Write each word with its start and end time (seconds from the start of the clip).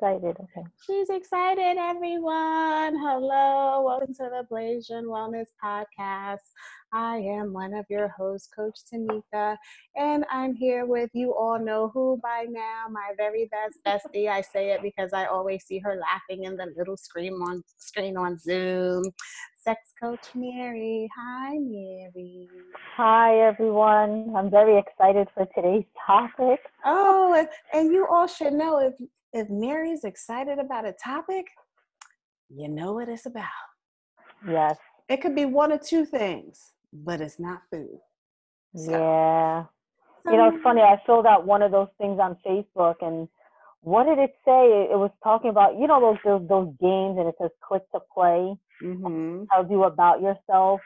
excited. 0.00 0.36
Okay. 0.40 0.66
She's 0.86 1.10
excited, 1.10 1.76
everyone. 1.76 2.96
Hello. 2.96 3.82
Welcome 3.84 4.14
to 4.14 4.30
the 4.30 4.46
Blasian 4.50 5.04
Wellness 5.04 5.46
Podcast. 5.62 6.38
I 6.92 7.16
am 7.16 7.52
one 7.52 7.74
of 7.74 7.84
your 7.90 8.08
hosts, 8.16 8.48
Coach 8.54 8.78
Tamika, 8.92 9.56
and 9.96 10.24
I'm 10.30 10.54
here 10.54 10.86
with 10.86 11.10
you 11.14 11.34
all 11.34 11.58
know 11.58 11.90
who 11.92 12.20
by 12.22 12.46
now, 12.48 12.84
my 12.90 13.10
very 13.16 13.50
best 13.50 13.80
bestie. 13.84 14.28
I 14.28 14.40
say 14.40 14.70
it 14.70 14.82
because 14.82 15.12
I 15.12 15.26
always 15.26 15.64
see 15.66 15.80
her 15.80 16.00
laughing 16.00 16.44
in 16.44 16.56
the 16.56 16.72
little 16.76 16.96
screen 16.96 17.34
on 17.34 17.64
screen 17.78 18.16
on 18.16 18.38
Zoom. 18.38 19.02
Sex 19.64 19.80
Coach 20.00 20.28
Mary. 20.34 21.10
Hi, 21.18 21.58
Mary. 21.58 22.48
Hi, 22.96 23.40
everyone. 23.40 24.32
I'm 24.34 24.48
very 24.48 24.78
excited 24.78 25.28
for 25.34 25.46
today's 25.54 25.84
topic. 26.06 26.60
Oh, 26.84 27.34
and, 27.36 27.48
and 27.74 27.92
you 27.92 28.06
all 28.08 28.26
should 28.26 28.54
know 28.54 28.78
if 28.78 28.94
if 29.32 29.48
Mary's 29.50 30.04
excited 30.04 30.58
about 30.58 30.86
a 30.86 30.92
topic, 30.92 31.46
you 32.48 32.68
know 32.68 32.92
what 32.92 33.08
it's 33.08 33.26
about. 33.26 33.44
Yes. 34.46 34.76
It 35.08 35.20
could 35.20 35.34
be 35.34 35.44
one 35.44 35.72
or 35.72 35.78
two 35.78 36.04
things, 36.04 36.72
but 36.92 37.20
it's 37.20 37.38
not 37.38 37.62
food. 37.70 37.98
So, 38.76 38.90
yeah. 38.90 39.64
So, 40.24 40.32
you 40.32 40.36
know, 40.36 40.48
it's 40.48 40.62
funny. 40.62 40.82
I 40.82 41.00
filled 41.06 41.26
out 41.26 41.46
one 41.46 41.62
of 41.62 41.72
those 41.72 41.88
things 41.98 42.18
on 42.20 42.36
Facebook, 42.46 42.96
and 43.00 43.28
what 43.80 44.04
did 44.04 44.18
it 44.18 44.34
say? 44.44 44.88
It 44.90 44.98
was 44.98 45.10
talking 45.22 45.50
about 45.50 45.78
you 45.78 45.86
know 45.86 46.00
those 46.00 46.18
those, 46.24 46.48
those 46.48 46.74
games, 46.80 47.18
and 47.18 47.28
it 47.28 47.34
says 47.40 47.50
click 47.66 47.82
to 47.92 48.00
play. 48.12 48.54
Mm-hmm. 48.82 49.44
Tells 49.52 49.70
you 49.70 49.84
about 49.84 50.20
yourself. 50.20 50.80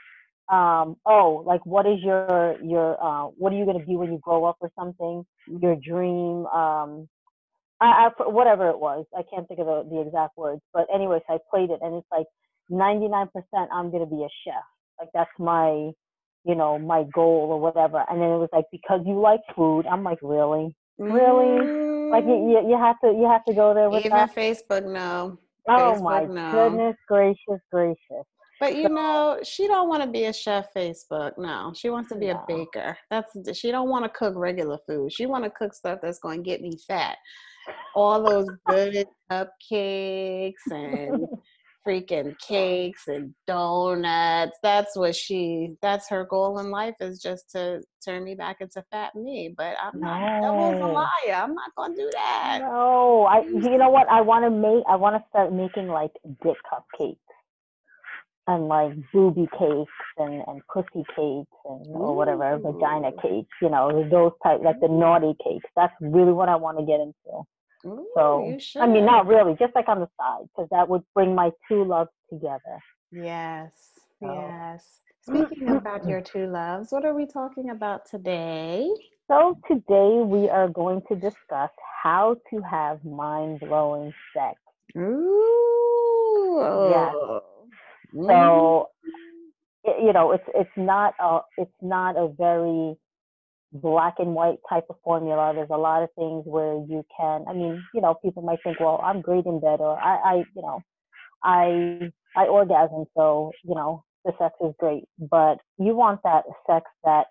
Um, 0.48 0.96
oh, 1.06 1.42
like 1.46 1.64
what 1.66 1.86
is 1.86 1.98
your 2.02 2.56
your 2.62 3.02
uh, 3.02 3.26
what 3.36 3.52
are 3.52 3.56
you 3.56 3.64
gonna 3.64 3.84
be 3.84 3.96
when 3.96 4.12
you 4.12 4.18
grow 4.18 4.44
up 4.44 4.58
or 4.60 4.70
something? 4.78 5.24
Mm-hmm. 5.48 5.64
Your 5.64 5.76
dream. 5.76 6.46
Um, 6.46 7.08
I, 7.82 8.08
I 8.08 8.28
whatever 8.28 8.70
it 8.70 8.78
was. 8.78 9.04
I 9.16 9.22
can't 9.32 9.46
think 9.48 9.60
of 9.60 9.66
the, 9.66 9.88
the 9.90 10.00
exact 10.00 10.36
words, 10.36 10.62
but 10.72 10.86
anyways, 10.94 11.22
I 11.28 11.38
played 11.50 11.70
it, 11.70 11.80
and 11.82 11.94
it's 11.96 12.06
like 12.12 12.26
99% 12.70 13.28
I'm 13.72 13.90
gonna 13.90 14.06
be 14.06 14.22
a 14.22 14.30
chef. 14.44 14.62
Like 15.00 15.08
that's 15.12 15.30
my, 15.38 15.90
you 16.44 16.54
know, 16.54 16.78
my 16.78 17.04
goal 17.12 17.48
or 17.50 17.60
whatever. 17.60 18.04
And 18.08 18.20
then 18.20 18.30
it 18.30 18.38
was 18.38 18.50
like 18.52 18.66
because 18.70 19.00
you 19.04 19.20
like 19.20 19.40
food. 19.56 19.86
I'm 19.86 20.04
like 20.04 20.18
really, 20.22 20.74
really. 20.98 21.66
Mm. 21.66 22.10
Like 22.10 22.24
you, 22.24 22.34
you, 22.34 22.70
you 22.70 22.78
have 22.78 23.00
to 23.00 23.08
you 23.08 23.28
have 23.28 23.44
to 23.46 23.54
go 23.54 23.74
there 23.74 23.90
with 23.90 24.04
even 24.04 24.16
that. 24.16 24.34
Facebook 24.34 24.84
no. 24.84 25.38
Oh 25.68 25.72
Facebook, 25.72 26.02
my 26.02 26.24
no. 26.24 26.52
goodness 26.52 26.96
gracious 27.08 27.60
gracious. 27.70 28.26
But 28.60 28.76
you 28.76 28.88
know, 28.88 29.40
she 29.42 29.66
don't 29.66 29.88
want 29.88 30.04
to 30.04 30.08
be 30.08 30.26
a 30.26 30.32
chef. 30.32 30.72
Facebook, 30.72 31.32
no. 31.36 31.72
She 31.74 31.90
wants 31.90 32.10
to 32.10 32.14
be 32.16 32.28
no. 32.28 32.34
a 32.34 32.44
baker. 32.46 32.96
That's 33.10 33.58
she 33.58 33.72
don't 33.72 33.88
want 33.88 34.04
to 34.04 34.08
cook 34.10 34.34
regular 34.36 34.78
food. 34.86 35.12
She 35.12 35.26
want 35.26 35.42
to 35.42 35.50
cook 35.50 35.74
stuff 35.74 35.98
that's 36.00 36.20
going 36.20 36.44
to 36.44 36.48
get 36.48 36.60
me 36.60 36.78
fat. 36.86 37.16
All 37.94 38.22
those 38.22 38.48
good 38.66 39.06
cupcakes 39.30 40.52
and 40.70 41.26
freaking 41.86 42.38
cakes 42.38 43.08
and 43.08 43.34
donuts. 43.46 44.58
That's 44.62 44.96
what 44.96 45.14
she. 45.14 45.74
That's 45.82 46.08
her 46.08 46.24
goal 46.24 46.58
in 46.58 46.70
life 46.70 46.94
is 47.00 47.20
just 47.20 47.50
to 47.52 47.82
turn 48.04 48.24
me 48.24 48.34
back 48.34 48.60
into 48.60 48.84
fat 48.90 49.14
me. 49.14 49.54
But 49.56 49.76
I'm 49.82 49.98
not. 50.00 50.40
No. 50.40 50.70
Devil's 50.70 50.90
a 50.90 50.92
liar. 50.92 51.42
I'm 51.42 51.54
not 51.54 51.74
gonna 51.76 51.96
do 51.96 52.10
that. 52.12 52.60
No, 52.62 53.24
I. 53.24 53.40
You 53.42 53.78
know 53.78 53.90
what? 53.90 54.08
I 54.08 54.20
want 54.20 54.44
to 54.44 54.50
make. 54.50 54.84
I 54.88 54.96
want 54.96 55.16
to 55.16 55.28
start 55.28 55.52
making 55.52 55.88
like 55.88 56.12
dick 56.42 56.56
cupcakes 56.72 57.16
and 58.46 58.68
like 58.68 58.92
booby 59.12 59.46
cakes 59.58 59.92
and, 60.18 60.42
and 60.46 60.62
pussy 60.72 61.04
cakes 61.14 61.50
and 61.64 61.86
or 61.94 62.16
whatever 62.16 62.58
vagina 62.58 63.10
cakes 63.22 63.48
you 63.60 63.70
know 63.70 64.06
those 64.10 64.32
type 64.42 64.60
like 64.64 64.80
the 64.80 64.88
naughty 64.88 65.34
cakes. 65.44 65.68
That's 65.76 65.94
really 66.00 66.32
what 66.32 66.48
i 66.48 66.56
want 66.56 66.78
to 66.78 66.84
get 66.84 67.00
into. 67.00 67.44
Ooh, 67.84 68.06
so 68.14 68.58
i 68.80 68.86
mean 68.86 69.04
not 69.04 69.26
really 69.26 69.56
just 69.58 69.74
like 69.74 69.88
on 69.88 70.00
the 70.00 70.08
side 70.18 70.46
because 70.48 70.68
that 70.70 70.88
would 70.88 71.02
bring 71.14 71.34
my 71.34 71.50
two 71.68 71.84
loves 71.84 72.10
together. 72.30 72.78
Yes 73.10 73.70
so. 74.20 74.32
yes. 74.32 75.00
Speaking 75.20 75.68
about 75.76 76.06
your 76.08 76.20
two 76.20 76.46
loves 76.46 76.90
what 76.90 77.04
are 77.04 77.14
we 77.14 77.26
talking 77.26 77.70
about 77.70 78.06
today? 78.06 78.88
So 79.28 79.58
today 79.68 80.20
we 80.24 80.48
are 80.48 80.68
going 80.68 81.02
to 81.08 81.14
discuss 81.14 81.70
how 82.02 82.36
to 82.50 82.60
have 82.60 83.04
mind-blowing 83.04 84.12
sex. 84.34 84.58
Ooh. 84.98 86.58
Yes. 86.90 87.14
Mm-hmm. 88.14 88.26
So, 88.28 88.88
you 89.84 90.12
know, 90.12 90.32
it's 90.32 90.44
it's 90.54 90.70
not 90.76 91.14
a 91.20 91.40
it's 91.58 91.70
not 91.80 92.16
a 92.16 92.28
very 92.38 92.96
black 93.72 94.14
and 94.18 94.34
white 94.34 94.58
type 94.68 94.84
of 94.90 94.96
formula. 95.02 95.52
There's 95.54 95.70
a 95.70 95.78
lot 95.78 96.02
of 96.02 96.10
things 96.16 96.44
where 96.46 96.74
you 96.88 97.04
can. 97.18 97.44
I 97.48 97.52
mean, 97.52 97.82
you 97.94 98.00
know, 98.00 98.14
people 98.22 98.42
might 98.42 98.58
think, 98.62 98.80
well, 98.80 99.00
I'm 99.02 99.20
great 99.20 99.46
in 99.46 99.60
bed, 99.60 99.80
or 99.80 99.98
I, 99.98 100.16
I 100.16 100.34
you 100.54 100.62
know, 100.62 100.80
I 101.42 102.10
I 102.36 102.46
orgasm, 102.46 103.06
so 103.16 103.52
you 103.64 103.74
know, 103.74 104.04
the 104.24 104.32
sex 104.38 104.54
is 104.64 104.74
great. 104.78 105.04
But 105.18 105.58
you 105.78 105.94
want 105.96 106.20
that 106.24 106.44
sex 106.66 106.86
that 107.04 107.26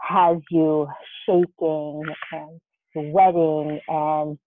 has 0.00 0.38
you 0.50 0.88
shaking 1.26 2.02
and 2.32 2.60
sweating 2.92 3.80
and 3.88 4.38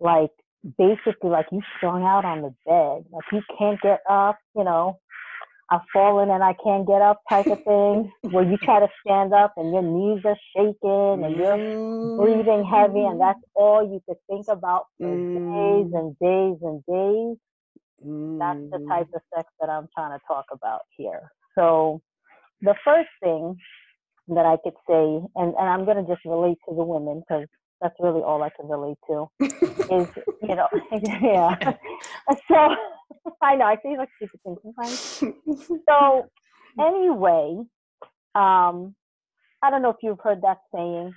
like 0.00 0.30
basically 0.78 1.30
like 1.30 1.46
you 1.52 1.62
strung 1.76 2.02
out 2.02 2.24
on 2.24 2.42
the 2.42 2.54
bed, 2.66 3.04
like 3.12 3.24
you 3.32 3.42
can't 3.58 3.80
get 3.80 4.00
up, 4.08 4.38
you 4.56 4.64
know, 4.64 4.98
I've 5.68 5.80
fallen 5.92 6.30
and 6.30 6.44
I 6.44 6.54
can't 6.62 6.86
get 6.86 7.02
up 7.02 7.20
type 7.28 7.46
of 7.46 7.62
thing, 7.64 8.12
where 8.30 8.44
you 8.44 8.56
try 8.58 8.78
to 8.78 8.88
stand 9.04 9.34
up 9.34 9.54
and 9.56 9.72
your 9.72 9.82
knees 9.82 10.22
are 10.24 10.36
shaking 10.54 11.24
and 11.24 11.36
you're 11.36 12.16
breathing 12.16 12.64
heavy, 12.64 13.00
and 13.00 13.20
that's 13.20 13.40
all 13.54 13.82
you 13.82 14.00
could 14.06 14.18
think 14.28 14.46
about 14.48 14.86
for 14.98 15.08
days 15.08 15.92
mm. 15.92 15.98
and 15.98 16.18
days 16.20 16.58
and 16.62 16.84
days. 16.86 17.36
That's 17.98 18.70
the 18.70 18.78
mm. 18.78 18.88
type 18.88 19.08
of 19.12 19.22
sex 19.34 19.48
that 19.60 19.68
I'm 19.68 19.88
trying 19.92 20.16
to 20.16 20.24
talk 20.28 20.46
about 20.52 20.82
here. 20.96 21.32
So, 21.58 22.00
the 22.60 22.74
first 22.84 23.08
thing 23.20 23.56
that 24.28 24.46
I 24.46 24.56
could 24.62 24.74
say, 24.88 25.26
and, 25.34 25.54
and 25.54 25.68
I'm 25.68 25.84
going 25.84 25.96
to 25.96 26.06
just 26.06 26.24
relate 26.24 26.58
to 26.68 26.74
the 26.74 26.84
women 26.84 27.20
because 27.26 27.46
that's 27.80 27.94
really 28.00 28.22
all 28.22 28.42
I 28.42 28.50
can 28.50 28.68
relate 28.68 28.96
to, 29.08 29.28
is, 29.40 30.08
you 30.42 30.54
know, 30.54 30.68
yeah. 31.22 31.56
So, 32.48 32.74
I 33.42 33.54
know 33.54 33.66
I 33.66 33.76
say 33.82 33.96
like 33.96 34.08
stupid 34.16 34.40
things 34.42 34.58
sometimes. 34.62 35.22
so 35.88 36.28
anyway, 36.80 37.62
um, 38.34 38.94
I 39.62 39.70
don't 39.70 39.82
know 39.82 39.90
if 39.90 39.96
you've 40.02 40.20
heard 40.20 40.42
that 40.42 40.58
saying. 40.74 41.12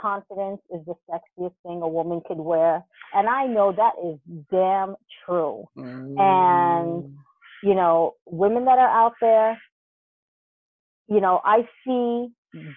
Confidence 0.00 0.60
is 0.74 0.80
the 0.86 0.94
sexiest 1.10 1.54
thing 1.64 1.82
a 1.82 1.88
woman 1.88 2.22
could 2.26 2.38
wear, 2.38 2.82
and 3.12 3.28
I 3.28 3.46
know 3.46 3.72
that 3.72 3.92
is 4.02 4.18
damn 4.50 4.96
true. 5.24 5.66
Mm. 5.76 6.18
And 6.18 7.16
you 7.62 7.74
know, 7.74 8.14
women 8.26 8.64
that 8.64 8.78
are 8.78 8.88
out 8.88 9.12
there, 9.20 9.58
you 11.08 11.20
know, 11.20 11.40
I 11.44 11.68
see 11.86 12.28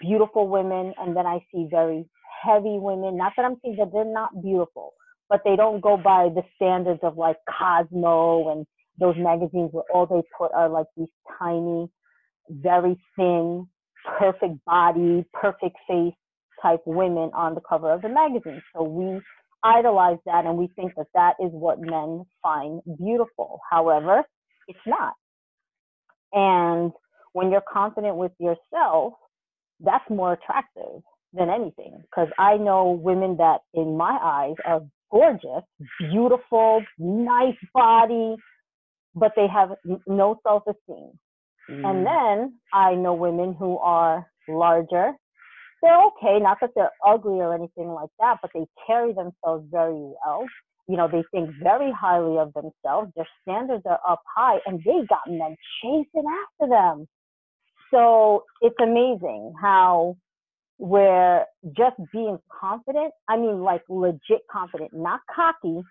beautiful 0.02 0.48
women, 0.48 0.94
and 0.98 1.16
then 1.16 1.26
I 1.26 1.40
see 1.52 1.68
very 1.70 2.06
heavy 2.42 2.80
women. 2.80 3.18
Not 3.18 3.34
that 3.38 3.46
I'm 3.46 3.58
saying 3.64 3.78
that 3.80 3.92
they're 3.94 4.06
not 4.06 4.42
beautiful, 4.44 4.94
but 5.30 5.42
they 5.46 5.56
don't 5.56 5.82
go 5.82 5.98
by 5.98 6.30
the 6.34 6.44
standards 6.56 7.02
of 7.04 7.18
like 7.18 7.38
Cosmo 7.50 8.50
and 8.52 8.66
those 9.00 9.16
magazines 9.18 9.72
where 9.74 9.86
all 9.94 10.08
they 10.08 10.24
put 10.38 10.54
are 10.54 10.70
like 10.70 10.88
these 10.98 11.10
tiny, 11.40 11.90
very 12.50 12.98
thin, 13.18 13.68
perfect 14.20 14.64
body, 14.66 15.26
perfect 15.34 15.78
face 15.88 16.14
type 16.62 16.82
women 16.86 17.32
on 17.36 17.56
the 17.56 17.62
cover 17.68 17.92
of 17.94 18.02
the 18.02 18.10
magazine. 18.10 18.62
So 18.76 18.84
we 18.84 19.22
idolize 19.64 20.20
that 20.26 20.46
and 20.46 20.58
we 20.58 20.70
think 20.76 20.94
that 20.98 21.08
that 21.16 21.36
is 21.42 21.52
what 21.52 21.80
men 21.82 22.26
find 22.44 22.82
beautiful. 23.00 23.60
However, 23.72 24.24
it's 24.68 24.80
not. 24.88 25.14
And 26.34 26.92
when 27.34 27.52
you're 27.52 27.64
confident 27.72 28.18
with 28.18 28.34
yourself, 28.40 29.14
that's 29.82 30.10
more 30.10 30.34
attractive 30.34 31.02
than 31.38 31.50
anything. 31.50 32.02
Because 32.02 32.30
I 32.38 32.58
know 32.58 33.00
women 33.02 33.38
that, 33.38 33.60
in 33.74 33.98
my 33.98 34.18
eyes, 34.22 34.56
are 34.66 34.82
gorgeous, 35.12 35.64
beautiful, 36.00 36.84
nice 36.98 37.58
body, 37.74 38.36
but 39.16 39.32
they 39.36 39.48
have 39.48 39.70
no 40.08 40.40
self 40.44 40.64
esteem. 40.68 41.12
Mm. 41.70 41.86
And 41.86 42.06
then 42.06 42.60
I 42.74 42.96
know 42.96 43.14
women 43.14 43.56
who 43.58 43.78
are 43.80 44.28
larger. 44.48 45.14
They're 45.82 46.04
okay, 46.08 46.40
not 46.40 46.58
that 46.62 46.72
they're 46.76 46.92
ugly 47.06 47.40
or 47.40 47.54
anything 47.54 47.90
like 47.90 48.10
that, 48.20 48.38
but 48.42 48.50
they 48.54 48.66
carry 48.88 49.14
themselves 49.14 49.68
very 49.72 49.94
well. 49.94 50.46
You 50.88 50.98
know, 50.98 51.08
they 51.08 51.24
think 51.32 51.52
very 51.62 51.92
highly 51.92 52.38
of 52.40 52.52
themselves. 52.54 53.12
Their 53.16 53.28
standards 53.42 53.84
are 53.86 54.00
up 54.08 54.22
high, 54.36 54.58
and 54.66 54.80
they 54.80 55.06
got 55.08 55.28
men 55.28 55.56
chasing 55.82 56.24
after 56.62 56.70
them. 56.70 57.08
So 57.92 58.44
it's 58.62 58.76
amazing 58.82 59.54
how 59.62 60.18
where 60.78 61.46
just 61.76 61.96
being 62.12 62.40
confident, 62.60 63.14
I 63.28 63.38
mean, 63.38 63.62
like 63.62 63.84
legit 63.90 64.42
confident, 64.52 64.94
not 64.94 65.22
cocky, 65.34 65.82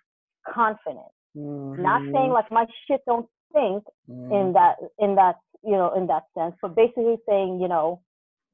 confident 0.48 1.06
Mm-hmm. 1.36 1.82
Not 1.82 2.02
saying 2.02 2.14
mm-hmm. 2.14 2.32
like 2.32 2.50
my 2.50 2.66
shit 2.86 3.00
don't 3.06 3.28
stink 3.50 3.84
mm-hmm. 4.10 4.32
in 4.32 4.52
that 4.54 4.76
in 4.98 5.14
that 5.16 5.36
you 5.62 5.72
know 5.72 5.92
in 5.94 6.06
that 6.06 6.24
sense, 6.36 6.54
but 6.62 6.74
basically 6.74 7.16
saying 7.28 7.60
you 7.60 7.68
know 7.68 8.00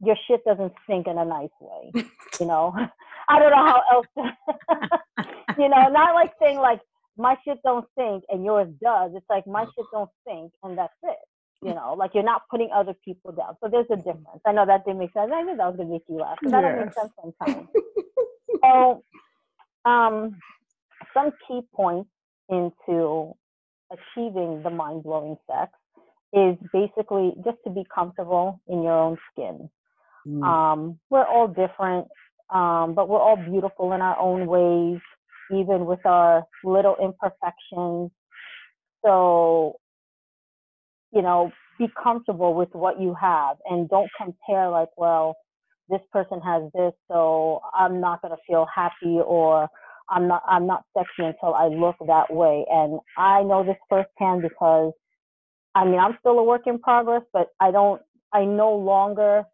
your 0.05 0.17
shit 0.27 0.45
doesn't 0.45 0.73
stink 0.85 1.07
in 1.07 1.17
a 1.17 1.25
nice 1.25 1.55
way. 1.61 2.05
you 2.41 2.47
know, 2.47 2.75
I 3.29 3.39
don't 3.39 3.51
know 3.51 3.67
how 3.67 3.83
else. 3.93 4.07
To, 4.19 5.29
you 5.63 5.69
know, 5.69 5.89
not 5.89 6.15
like 6.15 6.33
saying 6.41 6.59
like 6.59 6.81
my 7.17 7.37
shit 7.45 7.59
don't 7.63 7.87
stink 7.93 8.25
and 8.29 8.45
yours 8.45 8.69
does. 8.83 9.13
It's 9.15 9.27
like 9.31 9.47
my 9.47 9.65
shit 9.65 9.87
don't 9.93 10.11
stink 10.23 10.53
and 10.65 10.77
that's 10.77 10.93
it. 11.05 11.17
You 11.63 11.75
know, 11.75 11.95
like 11.97 12.11
you're 12.15 12.25
not 12.25 12.43
putting 12.51 12.71
other 12.75 12.95
people 13.05 13.33
down. 13.33 13.57
So 13.63 13.69
there's 13.71 13.87
a 13.91 13.97
difference. 13.97 14.41
I 14.45 14.53
know 14.53 14.67
that 14.67 14.85
didn't 14.85 14.99
make 14.99 15.13
sense. 15.13 15.31
I 15.33 15.43
knew 15.43 15.57
that 15.57 15.67
was 15.67 15.77
gonna 15.77 15.91
make 15.91 16.03
you 16.09 16.17
laugh. 16.17 16.39
But 16.43 16.51
that 16.51 16.63
yes. 16.65 16.85
makes 16.85 16.97
sense 16.97 17.13
sometimes. 17.21 17.69
so 18.65 19.05
um 19.85 20.37
some 21.15 21.31
key 21.47 21.61
points 21.75 22.11
into 22.49 23.35
achieving 23.93 24.63
the 24.63 24.71
mind 24.71 25.03
blowing 25.03 25.37
sex 25.47 25.73
is 26.33 26.57
basically 26.73 27.33
just 27.45 27.59
to 27.65 27.71
be 27.71 27.85
comfortable 27.95 28.61
in 28.67 28.83
your 28.83 28.93
own 28.93 29.19
skin. 29.31 29.69
Mm. 30.27 30.43
Um, 30.43 30.99
we're 31.11 31.27
all 31.27 31.49
different, 31.49 32.09
um, 32.51 32.95
but 32.95 33.09
we're 33.09 33.21
all 33.21 33.37
beautiful 33.37 33.93
in 33.93 34.01
our 34.01 34.19
own 34.19 34.47
ways, 34.47 35.01
even 35.51 35.85
with 35.85 36.05
our 36.07 36.45
little 36.65 36.97
imperfections. 37.03 38.11
So, 39.05 39.77
you 41.13 41.23
know, 41.23 41.51
be 41.79 41.89
comfortable 42.03 42.55
with 42.55 42.71
what 42.73 43.01
you 43.01 43.15
have 43.21 43.57
and 43.69 43.89
don't 43.89 44.11
compare, 44.17 44.69
like, 44.71 44.89
well, 44.97 45.37
this 45.89 46.01
person 46.13 46.41
has 46.41 46.65
this, 46.75 46.93
so 47.09 47.61
I'm 47.75 48.01
not 48.01 48.21
to 48.23 48.37
feel 48.49 48.67
happy 48.75 49.19
or 49.25 49.69
I'm 50.11 50.29
not 50.29 50.43
I'm 50.49 50.67
not 50.67 50.85
sexy 50.97 51.25
until 51.25 51.55
I 51.55 51.69
look 51.69 51.97
that 52.07 52.33
way. 52.33 52.65
And 52.71 53.01
I 53.19 53.43
know 53.43 53.65
this 53.65 53.77
firsthand 53.89 54.43
because 54.43 54.93
I 55.75 55.85
mean 55.85 55.99
I'm 55.99 56.17
still 56.21 56.39
a 56.39 56.45
work 56.45 56.63
in 56.67 56.79
progress, 56.79 57.23
but 57.33 57.49
I 57.61 57.71
don't 57.71 58.03
I 58.33 58.45
no 58.45 58.75
longer 58.75 59.45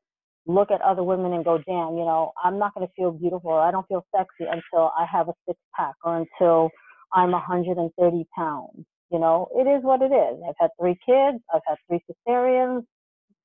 look 0.46 0.70
at 0.70 0.80
other 0.80 1.02
women 1.02 1.32
and 1.32 1.44
go, 1.44 1.58
damn, 1.58 1.96
you 1.96 2.04
know, 2.04 2.32
I'm 2.42 2.58
not 2.58 2.74
gonna 2.74 2.88
feel 2.96 3.12
beautiful 3.12 3.50
or 3.50 3.60
I 3.60 3.70
don't 3.70 3.86
feel 3.88 4.04
sexy 4.16 4.44
until 4.50 4.90
I 4.98 5.06
have 5.10 5.28
a 5.28 5.32
six 5.46 5.58
pack 5.76 5.94
or 6.04 6.18
until 6.18 6.70
I'm 7.12 7.32
130 7.32 8.26
pounds. 8.36 8.84
You 9.10 9.18
know, 9.18 9.48
it 9.56 9.66
is 9.66 9.82
what 9.82 10.02
it 10.02 10.12
is. 10.12 10.40
I've 10.46 10.54
had 10.58 10.70
three 10.80 10.98
kids, 11.06 11.42
I've 11.54 11.62
had 11.66 11.76
three 11.88 12.00
cesareans, 12.08 12.82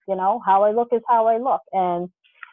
you 0.08 0.16
know, 0.16 0.42
how 0.46 0.64
I 0.64 0.72
look 0.72 0.90
is 0.92 1.02
how 1.08 1.28
I 1.28 1.38
look. 1.38 1.62
And 1.72 2.10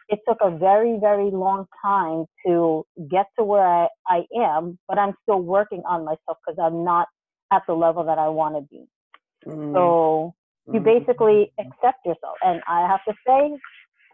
it 0.08 0.20
took 0.28 0.38
a 0.40 0.50
very, 0.50 0.98
very 1.00 1.30
long 1.30 1.66
time 1.84 2.26
to 2.46 2.84
get 3.10 3.26
to 3.38 3.44
where 3.44 3.66
I, 3.66 3.88
I 4.08 4.22
am, 4.36 4.78
but 4.88 4.98
I'm 4.98 5.14
still 5.22 5.40
working 5.40 5.82
on 5.88 6.04
myself 6.04 6.38
because 6.46 6.58
I'm 6.60 6.84
not 6.84 7.08
at 7.52 7.62
the 7.66 7.74
level 7.74 8.04
that 8.04 8.18
I 8.18 8.28
want 8.28 8.56
to 8.56 8.62
be. 8.62 8.84
Mm. 9.46 9.72
So 9.74 10.34
you 10.66 10.80
mm-hmm. 10.80 10.84
basically 10.84 11.52
accept 11.58 12.04
yourself. 12.04 12.36
And 12.42 12.60
I 12.68 12.86
have 12.86 13.00
to 13.08 13.14
say, 13.26 13.56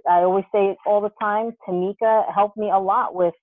I 0.08 0.20
always 0.20 0.44
say 0.52 0.70
it 0.70 0.78
all 0.86 1.00
the 1.00 1.10
time, 1.20 1.52
Tamika 1.66 2.32
helped 2.32 2.56
me 2.56 2.70
a 2.70 2.78
lot 2.78 3.14
with, 3.14 3.34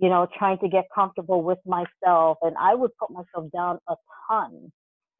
you 0.00 0.08
know, 0.08 0.26
trying 0.38 0.58
to 0.58 0.68
get 0.68 0.86
comfortable 0.94 1.42
with 1.42 1.58
myself. 1.66 2.38
And 2.42 2.56
I 2.58 2.74
would 2.74 2.90
put 2.98 3.10
myself 3.10 3.50
down 3.52 3.78
a 3.88 3.94
ton. 4.28 4.72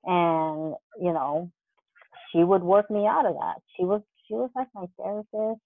And, 0.05 0.75
you 1.01 1.13
know, 1.13 1.51
she 2.33 2.43
would 2.45 2.63
work 2.63 2.91
me 2.91 3.07
out 3.07 3.27
of 3.27 3.35
that. 3.35 3.57
She 3.77 3.85
was 3.85 4.03
she 4.27 4.35
was 4.35 4.51
like 4.55 4.69
my 4.75 4.87
therapist 4.99 5.61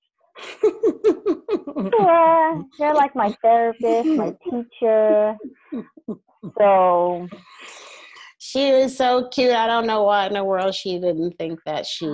yeah, 1.77 2.63
they're 2.79 2.95
like 2.95 3.15
my 3.15 3.35
therapist, 3.43 4.09
my 4.09 4.35
teacher. 4.43 5.37
So 6.59 7.29
she 8.39 8.73
was 8.73 8.97
so 8.97 9.29
cute. 9.29 9.53
I 9.53 9.67
don't 9.67 9.87
know 9.87 10.03
what 10.03 10.29
in 10.29 10.35
the 10.35 10.45
world 10.45 10.75
she 10.75 10.99
didn't 10.99 11.33
think 11.39 11.61
that 11.67 11.87
she 11.87 12.09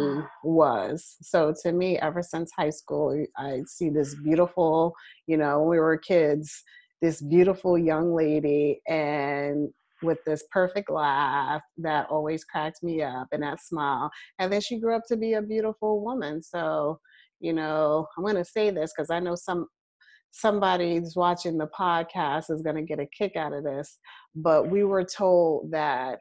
was. 0.45 1.17
So 1.23 1.55
to 1.63 1.73
me, 1.73 1.99
ever 1.99 2.23
since 2.23 2.53
high 2.57 2.71
school, 2.71 3.25
I 3.37 3.63
see 3.67 3.89
this 3.89 4.15
beautiful, 4.15 4.95
you 5.27 5.37
know, 5.37 5.63
we 5.63 5.79
were 5.81 5.97
kids, 5.97 6.63
this 7.01 7.23
beautiful 7.23 7.79
young 7.79 8.15
lady 8.15 8.81
and 8.87 9.69
with 10.03 10.19
this 10.25 10.45
perfect 10.51 10.91
laugh 10.91 11.63
that 11.77 12.09
always 12.09 12.45
cracked 12.45 12.83
me 12.83 13.03
up 13.03 13.29
and 13.33 13.43
that 13.43 13.61
smile. 13.61 14.11
And 14.39 14.51
then 14.53 14.61
she 14.61 14.79
grew 14.79 14.97
up 14.97 15.03
to 15.09 15.17
be 15.17 15.35
a 15.35 15.43
beautiful 15.43 16.03
woman. 16.03 16.43
So 16.43 16.99
you 17.41 17.53
know 17.53 18.07
i'm 18.17 18.23
going 18.23 18.37
to 18.37 18.45
say 18.45 18.71
this 18.71 18.93
because 18.95 19.11
i 19.11 19.19
know 19.19 19.35
some 19.35 19.67
somebody's 20.31 21.17
watching 21.17 21.59
the 21.59 21.69
podcast 21.77 22.51
is 22.51 22.63
going 22.63 22.77
to 22.77 22.83
get 22.83 23.01
a 23.01 23.07
kick 23.07 23.35
out 23.35 23.53
of 23.53 23.65
this 23.65 23.99
but 24.37 24.71
we 24.71 24.85
were 24.85 25.05
told 25.05 25.71
that 25.73 26.19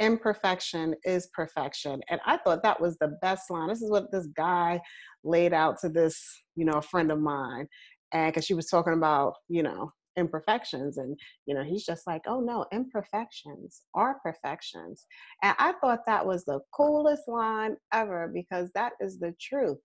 imperfection 0.00 0.94
is 1.04 1.28
perfection 1.34 2.00
and 2.08 2.20
i 2.26 2.36
thought 2.38 2.62
that 2.62 2.80
was 2.80 2.96
the 2.98 3.16
best 3.20 3.50
line 3.50 3.68
this 3.68 3.82
is 3.82 3.90
what 3.90 4.10
this 4.10 4.26
guy 4.28 4.80
laid 5.22 5.52
out 5.52 5.78
to 5.78 5.88
this 5.88 6.18
you 6.56 6.64
know 6.64 6.78
a 6.78 6.82
friend 6.82 7.12
of 7.12 7.20
mine 7.20 7.68
and 8.12 8.32
because 8.32 8.44
she 8.44 8.54
was 8.54 8.66
talking 8.66 8.94
about 8.94 9.34
you 9.48 9.62
know 9.62 9.92
imperfections 10.16 10.98
and 10.98 11.18
you 11.46 11.54
know 11.54 11.62
he's 11.62 11.84
just 11.84 12.06
like 12.06 12.22
oh 12.26 12.40
no 12.40 12.66
imperfections 12.72 13.82
are 13.94 14.18
perfections. 14.22 15.06
And 15.42 15.54
i 15.58 15.72
thought 15.80 16.00
that 16.06 16.26
was 16.26 16.44
the 16.44 16.60
coolest 16.74 17.28
line 17.28 17.76
ever 17.92 18.30
because 18.32 18.70
that 18.74 18.92
is 19.00 19.18
the 19.18 19.34
truth. 19.40 19.78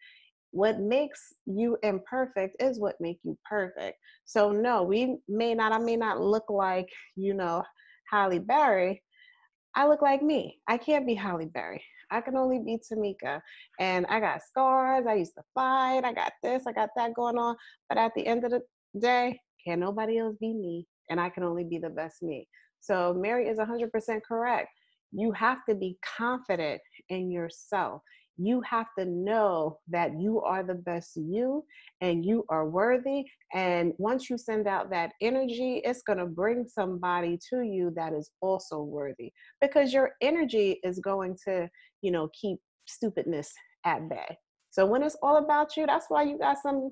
What 0.52 0.80
makes 0.80 1.34
you 1.46 1.78
imperfect 1.84 2.56
is 2.62 2.80
what 2.80 2.96
make 3.00 3.20
you 3.24 3.38
perfect. 3.48 3.98
So 4.26 4.52
no 4.52 4.84
we 4.84 5.18
may 5.28 5.54
not 5.54 5.72
i 5.72 5.78
may 5.78 5.96
not 5.96 6.22
look 6.22 6.50
like 6.50 6.90
you 7.16 7.34
know 7.34 7.64
Halle 8.12 8.40
Berry. 8.40 9.02
I 9.78 9.88
look 9.88 10.02
like 10.02 10.22
me. 10.22 10.60
I 10.68 10.78
can't 10.78 11.06
be 11.06 11.16
Halle 11.16 11.46
Berry 11.48 11.84
i 12.12 12.22
can 12.22 12.36
only 12.36 12.60
be 12.60 12.78
tamika 12.78 13.42
and 13.80 14.06
i 14.08 14.20
got 14.20 14.42
scars 14.42 15.06
i 15.08 15.16
used 15.16 15.34
to 15.36 15.44
fight 15.54 16.04
i 16.04 16.14
got 16.14 16.34
this 16.44 16.64
i 16.68 16.72
got 16.72 16.90
that 16.96 17.14
going 17.14 17.38
on 17.38 17.56
but 17.90 17.98
at 17.98 18.12
the 18.16 18.26
end 18.26 18.44
of 18.44 18.52
the 18.52 18.62
day 19.00 19.40
can 19.66 19.80
nobody 19.80 20.18
else 20.18 20.36
be 20.40 20.54
me 20.54 20.86
and 21.10 21.20
i 21.20 21.30
can 21.30 21.44
only 21.44 21.64
be 21.64 21.78
the 21.78 21.90
best 21.90 22.22
me 22.22 22.48
so 22.80 23.14
mary 23.14 23.48
is 23.48 23.58
100% 23.58 23.90
correct 24.28 24.70
you 25.12 25.32
have 25.32 25.60
to 25.68 25.76
be 25.76 25.98
confident 26.18 26.82
in 27.10 27.32
yourself 27.32 28.02
you 28.38 28.62
have 28.62 28.88
to 28.98 29.06
know 29.06 29.80
that 29.88 30.20
you 30.20 30.42
are 30.42 30.64
the 30.64 30.76
best 30.76 31.16
you 31.16 31.64
and 32.02 32.26
you 32.26 32.46
are 32.50 32.68
worthy. 32.68 33.26
And 33.54 33.94
once 33.98 34.30
you 34.30 34.38
send 34.38 34.68
out 34.68 34.90
that 34.90 35.12
energy, 35.22 35.82
it's 35.86 36.02
going 36.02 36.20
to 36.20 36.26
bring 36.26 36.66
somebody 36.68 37.40
to 37.50 37.62
you 37.62 37.94
that 37.96 38.14
is 38.14 38.32
also 38.42 38.82
worthy 38.82 39.32
because 39.62 39.94
your 39.94 40.12
energy 40.22 40.80
is 40.84 41.00
going 41.00 41.38
to, 41.46 41.70
you 42.06 42.12
know, 42.12 42.30
keep 42.40 42.60
stupidness 42.86 43.52
at 43.84 44.08
bay. 44.08 44.38
So 44.70 44.86
when 44.86 45.02
it's 45.02 45.18
all 45.24 45.38
about 45.38 45.76
you, 45.76 45.88
that's 45.88 46.06
why 46.10 46.24
you 46.24 46.38
got 46.38 46.58
some 46.62 46.92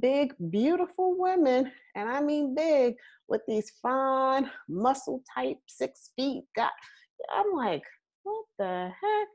big, 0.00 0.32
beautiful 0.50 1.16
women, 1.18 1.70
and 1.94 2.08
I 2.08 2.22
mean 2.22 2.54
big, 2.54 2.94
with 3.28 3.42
these 3.46 3.72
fine, 3.82 4.50
muscle 4.68 5.22
type, 5.34 5.58
six 5.66 6.12
feet. 6.16 6.44
Got, 6.56 6.72
I'm 7.34 7.52
like, 7.54 7.82
what 8.22 8.44
the 8.58 8.88
heck? 8.88 9.28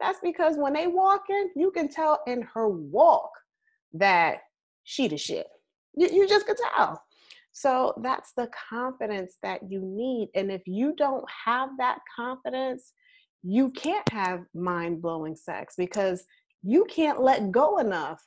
That's 0.00 0.20
because 0.22 0.56
when 0.56 0.72
they 0.72 0.86
walk 0.86 1.24
in, 1.28 1.50
you 1.54 1.70
can 1.72 1.88
tell 1.88 2.20
in 2.26 2.42
her 2.54 2.68
walk 2.68 3.30
that 3.92 4.38
she 4.84 5.08
the 5.08 5.18
shit. 5.18 5.46
You, 5.94 6.08
you 6.08 6.28
just 6.28 6.46
could 6.46 6.56
tell. 6.74 7.02
So 7.52 7.94
that's 8.02 8.32
the 8.36 8.48
confidence 8.70 9.36
that 9.42 9.60
you 9.68 9.80
need. 9.82 10.28
And 10.34 10.50
if 10.50 10.62
you 10.66 10.94
don't 10.96 11.24
have 11.44 11.70
that 11.78 11.98
confidence, 12.16 12.92
you 13.42 13.70
can't 13.70 14.08
have 14.10 14.44
mind 14.54 15.00
blowing 15.00 15.36
sex 15.36 15.74
because 15.76 16.24
you 16.62 16.84
can't 16.86 17.22
let 17.22 17.50
go 17.50 17.78
enough 17.78 18.20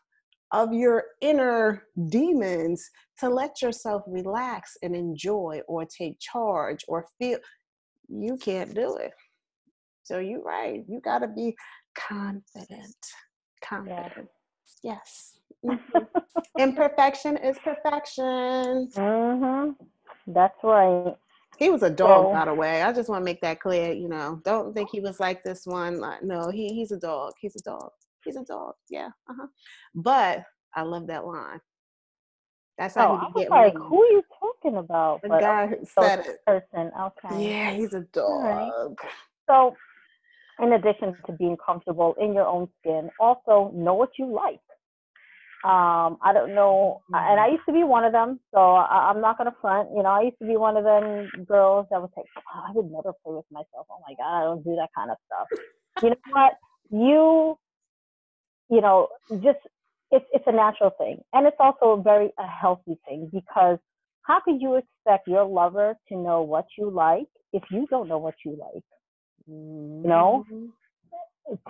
of 0.51 0.71
your 0.73 1.03
inner 1.21 1.83
demons 2.09 2.89
to 3.19 3.29
let 3.29 3.61
yourself 3.61 4.03
relax 4.07 4.77
and 4.83 4.95
enjoy 4.95 5.61
or 5.67 5.85
take 5.85 6.19
charge 6.19 6.85
or 6.87 7.07
feel. 7.19 7.39
You 8.07 8.37
can't 8.37 8.73
do 8.73 8.95
it. 8.97 9.11
So 10.03 10.19
you're 10.19 10.43
right. 10.43 10.83
You 10.87 10.99
got 11.03 11.19
to 11.19 11.27
be 11.27 11.55
confident. 11.97 12.95
Confident. 13.63 14.27
Yes. 14.83 15.37
yes. 15.63 15.79
Mm-hmm. 15.93 16.59
Imperfection 16.59 17.37
is 17.37 17.57
perfection. 17.63 18.89
Mm-hmm. 18.95 19.71
That's 20.27 20.63
right. 20.63 21.15
He 21.63 21.69
was 21.69 21.83
a 21.83 21.89
dog, 21.89 22.33
by 22.33 22.43
the 22.43 22.53
way. 22.53 22.81
I 22.81 22.91
just 22.91 23.07
want 23.07 23.21
to 23.21 23.25
make 23.25 23.39
that 23.39 23.61
clear. 23.61 23.93
You 23.93 24.09
know, 24.09 24.41
don't 24.43 24.73
think 24.73 24.89
he 24.91 24.99
was 24.99 25.21
like 25.21 25.43
this 25.43 25.65
one. 25.65 26.01
Like, 26.01 26.21
no, 26.21 26.49
he 26.49 26.67
he's 26.73 26.91
a 26.91 26.99
dog. 26.99 27.33
He's 27.39 27.55
a 27.55 27.63
dog. 27.63 27.89
He's 28.25 28.35
a 28.35 28.43
dog. 28.43 28.73
Yeah. 28.89 29.09
Uh-huh. 29.29 29.47
But 29.95 30.43
I 30.75 30.81
love 30.81 31.07
that 31.07 31.25
line. 31.25 31.61
That's 32.77 32.95
how 32.95 33.13
oh, 33.13 33.39
he 33.39 33.45
I 33.45 33.49
was 33.49 33.71
like, 33.73 33.75
who 33.75 34.03
are 34.03 34.11
you 34.11 34.23
talking 34.39 34.77
about? 34.77 35.21
The 35.21 35.29
but, 35.29 35.39
guy 35.39 35.67
who 35.67 35.77
said 35.85 36.19
it. 36.19 36.39
Person. 36.45 36.91
Okay. 36.99 37.49
Yeah, 37.49 37.71
he's 37.71 37.93
a 37.93 38.01
dog. 38.11 38.43
Right. 38.43 38.95
So 39.47 39.75
in 40.59 40.73
addition 40.73 41.15
to 41.27 41.31
being 41.33 41.55
comfortable 41.65 42.13
in 42.19 42.33
your 42.33 42.47
own 42.47 42.67
skin, 42.79 43.09
also 43.21 43.71
know 43.73 43.93
what 43.93 44.09
you 44.19 44.33
like. 44.33 44.59
Um, 45.63 46.17
I 46.21 46.33
don't 46.33 46.53
know, 46.53 47.03
and 47.13 47.39
I 47.39 47.47
used 47.47 47.63
to 47.67 47.71
be 47.71 47.85
one 47.85 48.03
of 48.03 48.11
them, 48.11 48.41
so 48.53 48.59
I, 48.59 49.09
am 49.09 49.21
not 49.21 49.37
gonna 49.37 49.55
front. 49.61 49.89
You 49.95 50.03
know, 50.03 50.09
I 50.09 50.23
used 50.23 50.39
to 50.39 50.45
be 50.45 50.57
one 50.57 50.75
of 50.75 50.83
them 50.83 51.29
girls 51.47 51.87
that 51.89 52.01
would 52.01 52.11
say, 52.17 52.23
oh, 52.37 52.63
"I 52.67 52.71
would 52.73 52.91
never 52.91 53.13
play 53.23 53.33
with 53.33 53.45
myself." 53.49 53.87
Oh 53.89 54.01
my 54.05 54.13
god, 54.15 54.41
I 54.41 54.43
don't 54.43 54.63
do 54.63 54.75
that 54.75 54.89
kind 54.93 55.09
of 55.09 55.17
stuff. 55.25 55.47
you 56.03 56.09
know 56.09 56.15
what? 56.31 56.53
You, 56.91 57.57
you 58.69 58.81
know, 58.81 59.07
just 59.41 59.59
it's 60.11 60.25
it's 60.33 60.43
a 60.47 60.51
natural 60.51 60.91
thing, 60.97 61.21
and 61.31 61.47
it's 61.47 61.55
also 61.59 61.97
a 61.97 62.01
very 62.01 62.31
a 62.37 62.45
healthy 62.45 62.99
thing 63.07 63.29
because 63.31 63.79
how 64.23 64.41
could 64.41 64.61
you 64.61 64.75
expect 64.75 65.29
your 65.29 65.45
lover 65.45 65.95
to 66.09 66.17
know 66.17 66.41
what 66.41 66.65
you 66.77 66.89
like 66.89 67.27
if 67.53 67.63
you 67.71 67.87
don't 67.89 68.09
know 68.09 68.17
what 68.17 68.35
you 68.43 68.51
like? 68.51 68.83
You 69.47 70.09
know, 70.09 70.45
Mm-hmm. 70.51 70.65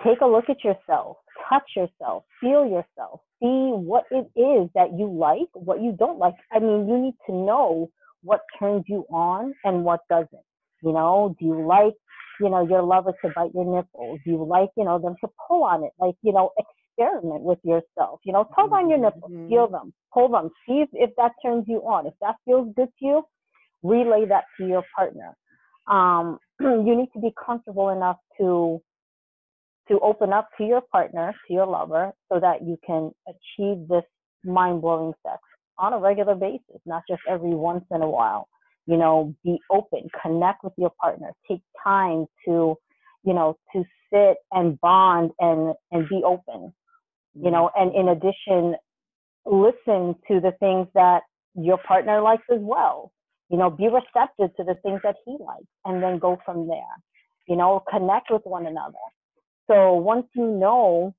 Take 0.04 0.20
a 0.20 0.26
look 0.26 0.44
at 0.48 0.62
yourself, 0.64 1.16
touch 1.48 1.64
yourself, 1.76 2.24
feel 2.40 2.64
yourself, 2.66 3.20
see 3.40 3.72
what 3.72 4.04
it 4.10 4.30
is 4.38 4.70
that 4.74 4.96
you 4.96 5.10
like, 5.12 5.48
what 5.54 5.82
you 5.82 5.92
don't 5.92 6.18
like. 6.18 6.34
I 6.52 6.58
mean, 6.58 6.88
you 6.88 6.98
need 6.98 7.14
to 7.26 7.32
know 7.34 7.90
what 8.22 8.40
turns 8.58 8.84
you 8.86 9.04
on 9.10 9.54
and 9.64 9.84
what 9.84 10.00
doesn't. 10.08 10.44
You 10.82 10.92
know, 10.92 11.34
do 11.38 11.46
you 11.46 11.66
like, 11.66 11.94
you 12.40 12.50
know, 12.50 12.66
your 12.66 12.82
lover 12.82 13.12
to 13.24 13.30
bite 13.34 13.54
your 13.54 13.64
nipples? 13.64 14.20
Do 14.24 14.30
you 14.30 14.44
like, 14.44 14.70
you 14.76 14.84
know, 14.84 14.98
them 14.98 15.14
to 15.22 15.30
pull 15.48 15.64
on 15.64 15.84
it? 15.84 15.92
Like, 15.98 16.14
you 16.22 16.32
know, 16.32 16.50
experiment 16.58 17.42
with 17.42 17.58
yourself. 17.64 18.20
You 18.24 18.32
know, 18.32 18.48
tug 18.54 18.72
on 18.72 18.88
your 18.88 18.98
nipples, 18.98 19.32
feel 19.48 19.68
them, 19.68 19.92
pull 20.12 20.28
them, 20.28 20.50
see 20.66 20.82
if, 20.82 20.88
if 20.92 21.10
that 21.16 21.32
turns 21.44 21.64
you 21.66 21.78
on. 21.78 22.06
If 22.06 22.14
that 22.20 22.36
feels 22.44 22.72
good 22.76 22.88
to 23.00 23.04
you, 23.04 23.22
relay 23.82 24.26
that 24.28 24.44
to 24.58 24.66
your 24.66 24.84
partner. 24.96 25.36
Um, 25.86 26.38
you 26.60 26.96
need 26.96 27.08
to 27.14 27.20
be 27.20 27.32
comfortable 27.44 27.90
enough 27.90 28.18
to 28.38 28.80
to 29.88 29.98
open 30.00 30.32
up 30.32 30.48
to 30.58 30.64
your 30.64 30.80
partner, 30.80 31.34
to 31.46 31.52
your 31.52 31.66
lover, 31.66 32.12
so 32.32 32.40
that 32.40 32.62
you 32.62 32.78
can 32.86 33.10
achieve 33.28 33.88
this 33.88 34.04
mind 34.44 34.82
blowing 34.82 35.12
sex 35.26 35.38
on 35.78 35.92
a 35.92 35.98
regular 35.98 36.34
basis, 36.34 36.80
not 36.86 37.02
just 37.08 37.22
every 37.28 37.54
once 37.54 37.84
in 37.90 38.02
a 38.02 38.08
while. 38.08 38.48
You 38.86 38.96
know, 38.96 39.34
be 39.44 39.58
open, 39.70 40.08
connect 40.22 40.62
with 40.62 40.74
your 40.76 40.92
partner, 41.00 41.32
take 41.48 41.62
time 41.82 42.26
to, 42.44 42.76
you 43.24 43.32
know, 43.34 43.56
to 43.74 43.84
sit 44.12 44.36
and 44.52 44.78
bond 44.80 45.30
and 45.38 45.74
and 45.90 46.08
be 46.08 46.22
open. 46.24 46.72
You 47.34 47.50
know, 47.50 47.70
and 47.74 47.94
in 47.94 48.08
addition, 48.08 48.76
listen 49.46 50.14
to 50.28 50.40
the 50.40 50.52
things 50.60 50.86
that 50.94 51.22
your 51.54 51.78
partner 51.78 52.20
likes 52.20 52.44
as 52.52 52.60
well. 52.60 53.10
You 53.48 53.58
know, 53.58 53.70
be 53.70 53.88
receptive 53.88 54.54
to 54.56 54.64
the 54.64 54.74
things 54.82 55.00
that 55.02 55.16
he 55.24 55.36
likes 55.40 55.66
and 55.84 56.02
then 56.02 56.18
go 56.18 56.38
from 56.44 56.68
there. 56.68 56.80
You 57.46 57.56
know, 57.56 57.82
connect 57.90 58.30
with 58.30 58.42
one 58.44 58.66
another. 58.66 58.94
So 59.66 59.94
once 59.94 60.26
you 60.34 60.46
know, 60.46 61.14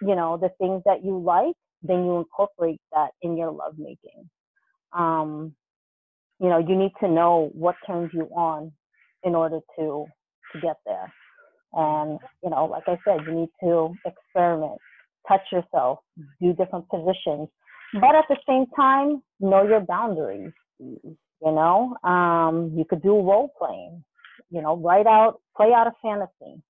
you 0.00 0.14
know, 0.14 0.36
the 0.36 0.50
things 0.58 0.82
that 0.84 1.04
you 1.04 1.18
like, 1.18 1.54
then 1.82 2.04
you 2.04 2.16
incorporate 2.18 2.80
that 2.92 3.10
in 3.22 3.36
your 3.36 3.50
lovemaking. 3.50 4.28
Um, 4.92 5.54
you 6.40 6.48
know, 6.48 6.58
you 6.58 6.76
need 6.76 6.92
to 7.00 7.08
know 7.08 7.50
what 7.54 7.76
turns 7.86 8.10
you 8.12 8.28
on 8.36 8.72
in 9.24 9.34
order 9.34 9.60
to 9.78 10.06
to 10.52 10.60
get 10.60 10.76
there. 10.86 11.12
And 11.72 12.18
you 12.42 12.50
know, 12.50 12.66
like 12.66 12.84
I 12.86 12.98
said, 13.04 13.26
you 13.26 13.32
need 13.32 13.48
to 13.62 13.94
experiment, 14.04 14.78
touch 15.26 15.42
yourself, 15.50 16.00
do 16.40 16.52
different 16.52 16.88
positions, 16.88 17.48
but 17.94 18.14
at 18.14 18.24
the 18.28 18.36
same 18.48 18.66
time, 18.76 19.22
know 19.40 19.62
your 19.66 19.80
boundaries. 19.80 20.52
You 20.78 21.16
know, 21.40 21.96
um, 22.04 22.72
you 22.76 22.84
could 22.84 23.02
do 23.02 23.10
role 23.10 23.52
playing. 23.58 24.04
You 24.50 24.62
know, 24.62 24.76
write 24.76 25.06
out, 25.06 25.40
play 25.56 25.72
out 25.72 25.86
a 25.86 25.92
fantasy 26.02 26.62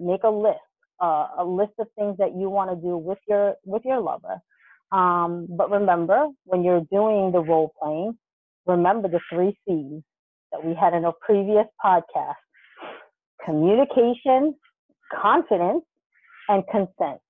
make 0.00 0.24
a 0.24 0.30
list, 0.30 0.58
uh, 1.02 1.28
a 1.38 1.44
list 1.44 1.72
of 1.78 1.88
things 1.98 2.16
that 2.18 2.36
you 2.36 2.50
want 2.50 2.70
to 2.70 2.76
do 2.76 2.96
with 2.96 3.18
your 3.28 3.54
with 3.64 3.82
your 3.84 4.00
lover. 4.00 4.38
Um, 4.92 5.46
but 5.50 5.70
remember, 5.70 6.28
when 6.44 6.64
you're 6.64 6.84
doing 6.90 7.30
the 7.32 7.40
role 7.40 7.72
playing, 7.80 8.18
remember 8.66 9.08
the 9.08 9.20
three 9.32 9.56
C's 9.66 10.02
that 10.52 10.64
we 10.64 10.74
had 10.74 10.94
in 10.94 11.04
a 11.04 11.12
previous 11.20 11.66
podcast: 11.84 12.34
communication, 13.44 14.54
confidence, 15.22 15.84
and 16.48 16.64
consent. 16.70 17.20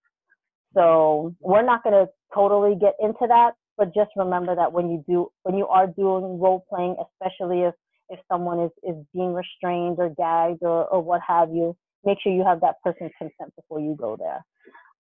So 0.75 1.35
we're 1.41 1.65
not 1.65 1.83
going 1.83 2.07
to 2.07 2.11
totally 2.35 2.77
get 2.81 2.95
into 3.01 3.27
that, 3.27 3.53
but 3.77 3.95
just 3.95 4.11
remember 4.17 4.55
that 4.55 4.73
when 4.73 4.91
you 4.91 5.05
do 5.09 5.31
when 5.43 5.57
you 5.57 5.67
are 5.67 5.87
doing 5.87 6.39
role 6.39 6.65
playing, 6.69 6.97
especially 7.01 7.63
if 7.63 7.75
if 8.11 8.19
someone 8.31 8.61
is, 8.61 8.71
is 8.83 8.97
being 9.15 9.33
restrained 9.33 9.97
or 9.99 10.09
gagged 10.11 10.63
or, 10.63 10.85
or 10.87 11.01
what 11.01 11.21
have 11.27 11.51
you, 11.51 11.77
make 12.05 12.19
sure 12.23 12.33
you 12.33 12.45
have 12.45 12.61
that 12.61 12.77
person's 12.83 13.13
consent 13.19 13.55
before 13.57 13.81
you 13.81 13.97
go 13.99 14.17
there. 14.17 14.45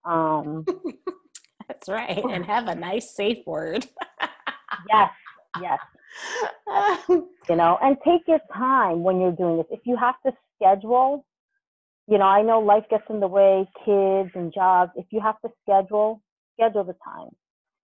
Um, 0.04 0.64
That's 1.68 1.88
right. 1.88 2.22
And 2.24 2.44
have 2.44 2.68
a 2.68 2.74
nice 2.74 3.14
safe 3.14 3.46
word. 3.46 3.86
yes, 4.88 5.10
yes. 5.60 5.78
You 7.48 7.56
know, 7.56 7.78
and 7.82 7.96
take 8.04 8.22
your 8.28 8.38
time 8.54 9.02
when 9.02 9.20
you're 9.20 9.32
doing 9.32 9.56
this. 9.56 9.66
If 9.70 9.80
you 9.84 9.96
have 9.96 10.14
to 10.24 10.32
schedule, 10.54 11.24
you 12.06 12.18
know, 12.18 12.24
I 12.24 12.42
know 12.42 12.60
life 12.60 12.84
gets 12.90 13.02
in 13.10 13.18
the 13.18 13.26
way, 13.26 13.68
kids 13.84 14.30
and 14.34 14.52
jobs. 14.52 14.92
If 14.94 15.06
you 15.10 15.20
have 15.20 15.40
to 15.44 15.50
schedule, 15.62 16.22
schedule 16.54 16.84
the 16.84 16.94
time. 17.04 17.30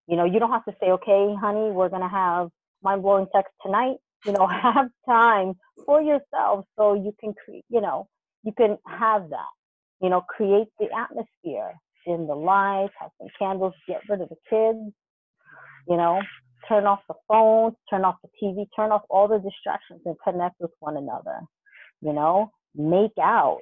You 0.06 0.16
know, 0.16 0.24
you 0.24 0.38
don't 0.38 0.52
have 0.52 0.64
to 0.66 0.74
say, 0.80 0.90
okay, 0.90 1.34
honey, 1.40 1.72
we're 1.72 1.88
going 1.88 2.02
to 2.02 2.08
have 2.08 2.48
mind 2.82 3.02
blowing 3.02 3.26
sex 3.34 3.50
tonight. 3.64 3.96
You 4.24 4.32
know, 4.32 4.46
have 4.62 4.88
time 5.08 5.54
for 5.84 6.00
yourself 6.00 6.64
so 6.78 6.94
you 6.94 7.12
can 7.18 7.34
create, 7.34 7.64
you 7.68 7.80
know, 7.80 8.08
you 8.46 8.52
can 8.56 8.78
have 8.88 9.28
that. 9.30 9.52
You 10.00 10.10
know, 10.10 10.22
create 10.22 10.68
the 10.78 10.86
atmosphere, 10.96 11.74
dim 12.06 12.28
the 12.28 12.34
lights, 12.36 12.94
have 13.00 13.10
some 13.18 13.28
candles, 13.38 13.74
get 13.88 14.02
rid 14.08 14.20
of 14.22 14.28
the 14.28 14.36
kids, 14.48 14.94
you 15.88 15.96
know, 15.96 16.20
turn 16.68 16.86
off 16.86 17.00
the 17.08 17.14
phones, 17.28 17.74
turn 17.90 18.04
off 18.04 18.16
the 18.22 18.30
TV, 18.42 18.66
turn 18.76 18.92
off 18.92 19.02
all 19.10 19.28
the 19.28 19.38
distractions 19.38 20.00
and 20.06 20.16
connect 20.24 20.56
with 20.60 20.70
one 20.80 20.96
another. 20.96 21.40
You 22.02 22.12
know, 22.12 22.52
make 22.74 23.18
out. 23.20 23.58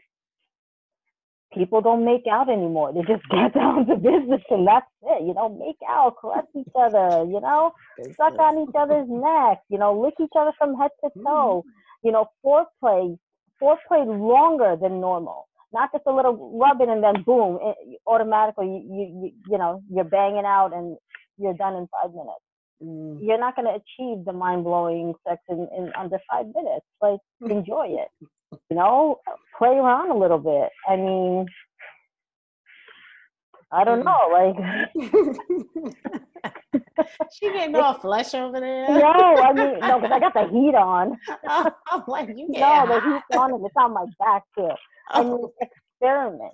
People 1.55 1.81
don't 1.81 2.05
make 2.05 2.25
out 2.31 2.51
anymore. 2.51 2.93
They 2.93 3.01
just 3.03 3.27
get 3.31 3.55
down 3.55 3.87
to 3.87 3.97
business 3.97 4.43
and 4.51 4.67
that's 4.67 4.87
it. 5.03 5.25
You 5.27 5.35
know, 5.35 5.49
make 5.49 5.79
out, 5.89 6.17
caress 6.21 6.47
each 6.59 6.73
other, 6.79 7.25
you 7.25 7.41
know, 7.41 7.73
suck 8.17 8.39
on 8.39 8.59
each 8.69 8.75
other's 8.79 9.09
neck, 9.09 9.61
you 9.71 9.79
know, 9.79 9.99
lick 9.99 10.15
each 10.21 10.37
other 10.39 10.53
from 10.59 10.77
head 10.77 10.91
to 11.03 11.11
toe. 11.25 11.65
You 12.05 12.13
know, 12.13 12.27
foreplay, 12.45 13.19
foreplay 13.65 14.07
longer 14.07 14.77
than 14.81 15.01
normal. 15.01 15.49
Not 15.73 15.91
just 15.93 16.05
a 16.07 16.13
little 16.13 16.59
rubbing 16.59 16.91
and 16.91 17.03
then 17.03 17.23
boom, 17.25 17.59
it, 17.61 17.99
automatically 18.07 18.67
you, 18.67 18.83
you, 18.91 19.21
you, 19.23 19.33
you 19.51 19.59
know, 19.59 19.83
you're 19.91 20.05
banging 20.05 20.45
out 20.47 20.73
and 20.73 20.97
you're 21.39 21.55
done 21.55 21.75
in 21.75 21.89
five 21.89 22.11
minutes. 22.11 22.45
Mm. 22.83 23.19
You're 23.23 23.41
not 23.41 23.57
going 23.57 23.67
to 23.67 23.73
achieve 23.75 24.25
the 24.25 24.33
mind 24.33 24.65
blowing 24.65 25.15
sex 25.27 25.41
in, 25.49 25.69
in 25.77 25.91
under 25.99 26.19
five 26.31 26.47
minutes. 26.55 26.87
Like, 27.03 27.21
enjoy 27.51 27.97
it. 27.99 28.29
You 28.71 28.77
know, 28.77 29.19
play 29.59 29.71
around 29.71 30.13
a 30.13 30.19
little 30.19 30.39
bit. 30.39 30.71
I 30.89 30.97
mean, 30.97 31.47
I 33.75 33.83
don't 33.83 34.05
know. 34.05 34.29
Like, 34.33 34.55
she 37.33 37.51
getting 37.51 37.75
all 37.75 37.99
flesh 37.99 38.33
over 38.35 38.61
there. 38.61 38.87
no, 38.89 39.11
I 39.11 39.53
mean, 39.53 39.81
no, 39.81 39.99
because 39.99 40.13
I 40.13 40.21
got 40.21 40.33
the 40.35 40.47
heat 40.49 40.77
on. 40.77 41.19
I'm 41.49 41.73
like, 42.07 42.29
you 42.29 42.47
No, 42.51 42.87
the 42.87 43.01
heat's 43.01 43.37
on 43.37 43.53
and 43.53 43.67
it's 43.67 43.75
on 43.77 43.95
my 43.95 44.07
back 44.21 44.45
too. 44.57 44.71
I 45.09 45.25
mean, 45.25 45.49
experiment. 45.61 46.53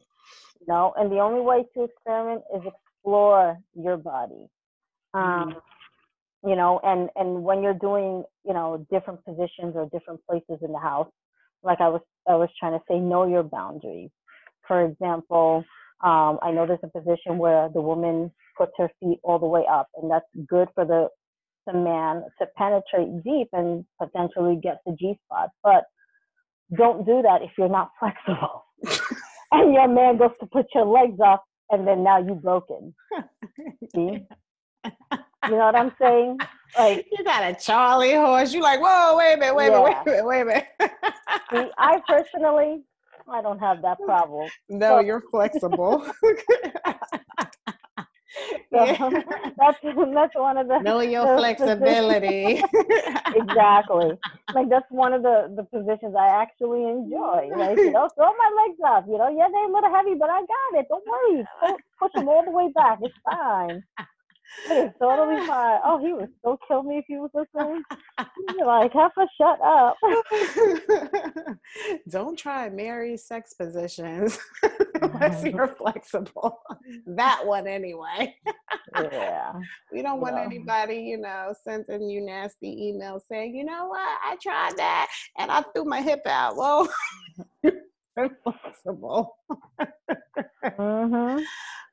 You 0.60 0.66
know, 0.68 0.94
and 0.96 1.12
the 1.12 1.18
only 1.18 1.42
way 1.42 1.66
to 1.74 1.84
experiment 1.84 2.42
is 2.54 2.62
explore 2.64 3.58
your 3.74 3.98
body. 3.98 4.48
Um, 5.12 5.56
you 6.46 6.56
know, 6.56 6.80
and 6.82 7.10
and 7.16 7.42
when 7.42 7.62
you're 7.62 7.74
doing, 7.74 8.24
you 8.46 8.54
know, 8.54 8.86
different 8.90 9.22
positions 9.26 9.74
or 9.74 9.90
different 9.92 10.24
places 10.26 10.62
in 10.62 10.72
the 10.72 10.78
house, 10.78 11.10
like 11.62 11.82
I 11.82 11.88
was 11.88 12.00
I 12.26 12.36
was 12.36 12.48
trying 12.58 12.78
to 12.78 12.84
say, 12.88 12.98
know 12.98 13.26
your 13.26 13.42
boundaries. 13.42 14.08
For 14.66 14.86
example, 14.86 15.64
um, 16.02 16.38
I 16.42 16.50
know 16.50 16.66
there's 16.66 16.80
a 16.82 16.88
position 16.88 17.38
where 17.38 17.68
the 17.68 17.80
woman 17.80 18.30
puts 18.56 18.72
her 18.78 18.90
feet 19.00 19.18
all 19.22 19.38
the 19.38 19.46
way 19.46 19.64
up, 19.70 19.88
and 19.96 20.10
that's 20.10 20.26
good 20.48 20.68
for 20.74 20.84
the 20.84 21.08
the 21.66 21.74
man 21.74 22.24
to 22.38 22.46
penetrate 22.56 23.22
deep 23.22 23.48
and 23.52 23.84
potentially 24.00 24.58
get 24.62 24.78
the 24.86 24.96
G 24.98 25.14
spot. 25.26 25.50
But 25.62 25.84
don't 26.76 27.04
do 27.04 27.20
that 27.22 27.42
if 27.42 27.50
you're 27.58 27.68
not 27.68 27.90
flexible. 28.00 28.64
and 29.52 29.74
your 29.74 29.88
man 29.88 30.16
goes 30.16 30.30
to 30.40 30.46
put 30.46 30.66
your 30.74 30.86
legs 30.86 31.18
up, 31.24 31.44
and 31.70 31.86
then 31.86 32.02
now 32.02 32.18
you're 32.18 32.34
broken. 32.34 32.94
See? 33.94 34.26
You 35.44 35.52
know 35.52 35.66
what 35.66 35.76
I'm 35.76 35.92
saying? 36.00 36.38
Like, 36.78 37.06
you 37.10 37.24
got 37.24 37.42
a 37.42 37.54
Charlie 37.54 38.12
horse. 38.14 38.52
You're 38.52 38.62
like, 38.62 38.80
whoa, 38.80 39.16
wait 39.16 39.34
a 39.34 39.36
minute, 39.36 39.54
wait 39.56 39.68
a 39.68 39.70
minute, 39.70 39.82
wait 39.82 39.96
a 39.96 40.04
minute, 40.04 40.26
wait 40.26 40.40
a 40.40 40.44
minute. 40.44 40.66
see, 41.50 41.70
I 41.78 42.00
personally, 42.06 42.82
I 43.28 43.42
don't 43.42 43.58
have 43.58 43.82
that 43.82 43.98
problem. 44.04 44.48
no, 44.68 44.88
So- 44.96 45.00
you're 45.00 45.22
flexible. 45.30 46.06
So 48.72 48.84
Yeah. 48.84 49.10
that's 49.58 49.78
that's 50.14 50.34
one 50.36 50.56
of 50.56 50.68
the 50.68 50.78
know 50.78 51.00
your 51.00 51.26
the 51.26 51.36
flexibility. 51.36 52.62
exactly. 53.34 54.12
Like 54.54 54.68
that's 54.68 54.86
one 54.90 55.12
of 55.12 55.22
the 55.22 55.52
the 55.56 55.64
positions 55.64 56.14
I 56.16 56.28
actually 56.28 56.84
enjoy. 56.84 57.50
Like 57.56 57.76
you 57.76 57.90
know, 57.90 58.08
throw 58.14 58.28
my 58.32 58.50
legs 58.62 58.78
up. 58.86 59.04
You 59.08 59.18
know, 59.18 59.28
yeah, 59.28 59.48
they're 59.52 59.68
a 59.68 59.72
little 59.72 59.92
heavy, 59.92 60.14
but 60.14 60.30
I 60.30 60.40
got 60.40 60.80
it. 60.80 60.86
Don't 60.88 61.04
worry. 61.06 61.44
Push, 61.60 61.80
push 61.98 62.12
them 62.14 62.28
all 62.28 62.44
the 62.44 62.52
way 62.52 62.70
back. 62.72 63.00
It's 63.02 63.14
fine. 63.28 63.82
It 64.70 64.86
is 64.86 64.92
totally 65.00 65.46
fine. 65.46 65.78
Oh, 65.84 65.98
he 66.04 66.12
would 66.12 66.28
still 66.38 66.58
kill 66.68 66.82
me 66.82 66.98
if 66.98 67.04
he 67.08 67.16
was 67.16 67.30
listening. 67.34 67.82
like, 68.64 68.92
Heifer, 68.92 69.26
shut 69.40 69.60
up. 69.62 69.96
Don't 72.08 72.38
try 72.38 72.68
Mary's 72.68 73.24
sex 73.26 73.54
positions 73.54 74.38
unless 75.02 75.44
you're 75.44 75.68
flexible. 75.68 76.60
That 77.06 77.44
one, 77.46 77.66
anyway. 77.66 78.36
yeah. 78.98 79.52
We 79.92 80.02
don't 80.02 80.20
want 80.20 80.36
Yeah. 80.36 80.44
anybody, 80.44 80.98
you 80.98 81.18
know, 81.18 81.52
sending 81.64 82.08
you 82.08 82.20
nasty 82.20 82.92
emails 82.94 83.22
saying, 83.28 83.56
you 83.56 83.64
know 83.64 83.88
what, 83.88 83.98
I 84.24 84.36
tried 84.40 84.76
that 84.76 85.08
and 85.36 85.50
I 85.50 85.62
threw 85.74 85.84
my 85.84 86.00
hip 86.00 86.24
out. 86.26 86.56
Well, 86.56 86.88
you're 87.64 88.30
flexible. 88.44 89.36
hmm 90.78 91.38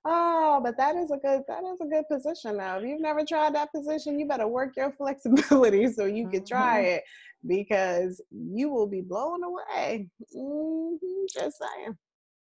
Oh, 0.06 0.62
but 0.63 0.77
that 0.77 0.96
is 0.96 1.12
a 1.12 1.18
good 1.18 1.42
that 1.48 1.63
is 1.63 1.82
a 1.82 1.86
good 1.86 2.06
position 2.10 2.58
now. 2.58 2.77
If 2.77 2.86
you've 2.86 3.01
never 3.01 3.25
tried 3.25 3.56
that 3.56 3.72
position, 3.74 4.20
you 4.20 4.27
better 4.27 4.48
work 4.48 4.75
your 4.77 4.92
flexibility 4.98 5.92
so 5.92 6.06
you 6.06 6.30
can 6.30 6.46
try 6.46 6.82
it 6.82 7.04
because 7.46 8.22
you 8.32 8.70
will 8.70 8.88
be 8.88 9.01
blown 9.01 9.44
away. 9.44 10.10
hmm 10.34 10.96
just 11.32 11.58
saying. 11.60 11.98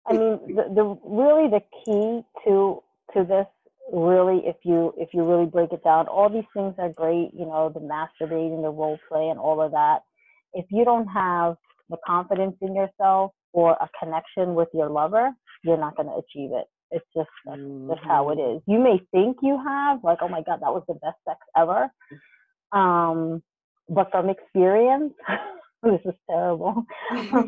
I 0.08 0.14
mean, 0.14 0.40
the, 0.48 0.64
the 0.74 1.00
really 1.04 1.50
the 1.50 1.62
key 1.86 2.24
to 2.46 2.82
to 3.14 3.24
this 3.24 3.46
really, 3.92 4.42
if 4.46 4.56
you 4.64 4.94
if 4.98 5.10
you 5.14 5.24
really 5.24 5.46
break 5.46 5.72
it 5.72 5.84
down, 5.84 6.08
all 6.08 6.30
these 6.30 6.44
things 6.54 6.74
are 6.78 6.90
great. 6.90 7.30
You 7.34 7.46
know, 7.46 7.70
the 7.74 7.80
masturbating, 7.80 8.62
the 8.62 8.70
role 8.72 8.98
play, 9.08 9.30
and 9.30 9.40
all 9.40 9.62
of 9.62 9.72
that. 9.72 10.00
If 10.54 10.66
you 10.70 10.84
don't 10.84 11.08
have 11.08 11.56
the 11.90 11.98
confidence 12.06 12.56
in 12.62 12.76
yourself 12.76 13.32
or 13.54 13.74
a 13.74 13.90
connection 14.02 14.56
with 14.56 14.70
your 14.74 14.90
lover, 14.90 15.32
you're 15.64 15.78
not 15.78 15.96
going 15.96 16.08
to 16.08 16.16
achieve 16.16 16.52
it. 16.54 16.66
It's 16.92 17.06
just 17.16 17.30
that's 17.46 17.62
just 17.90 18.02
how 18.04 18.30
it 18.32 18.40
is. 18.40 18.62
You 18.68 18.80
may 18.80 19.02
think 19.12 19.38
you 19.42 19.60
have, 19.66 20.04
like, 20.04 20.20
oh 20.22 20.30
my 20.30 20.42
god, 20.44 20.60
that 20.62 20.74
was 20.74 20.84
the 20.88 20.96
best 20.96 21.18
sex 21.28 21.40
ever. 21.58 21.90
Um, 22.72 23.44
but 23.90 24.12
from 24.12 24.30
experience, 24.30 25.14
this 25.84 26.02
is 26.06 26.14
terrible. 26.30 26.86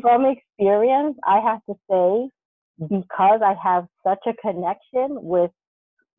from 0.02 0.26
experience, 0.26 1.16
I 1.26 1.40
have 1.40 1.60
to 1.68 1.74
say, 1.90 2.88
because 2.88 3.40
I 3.44 3.54
have 3.62 3.86
such 4.06 4.20
a 4.26 4.34
connection 4.34 5.22
with 5.22 5.50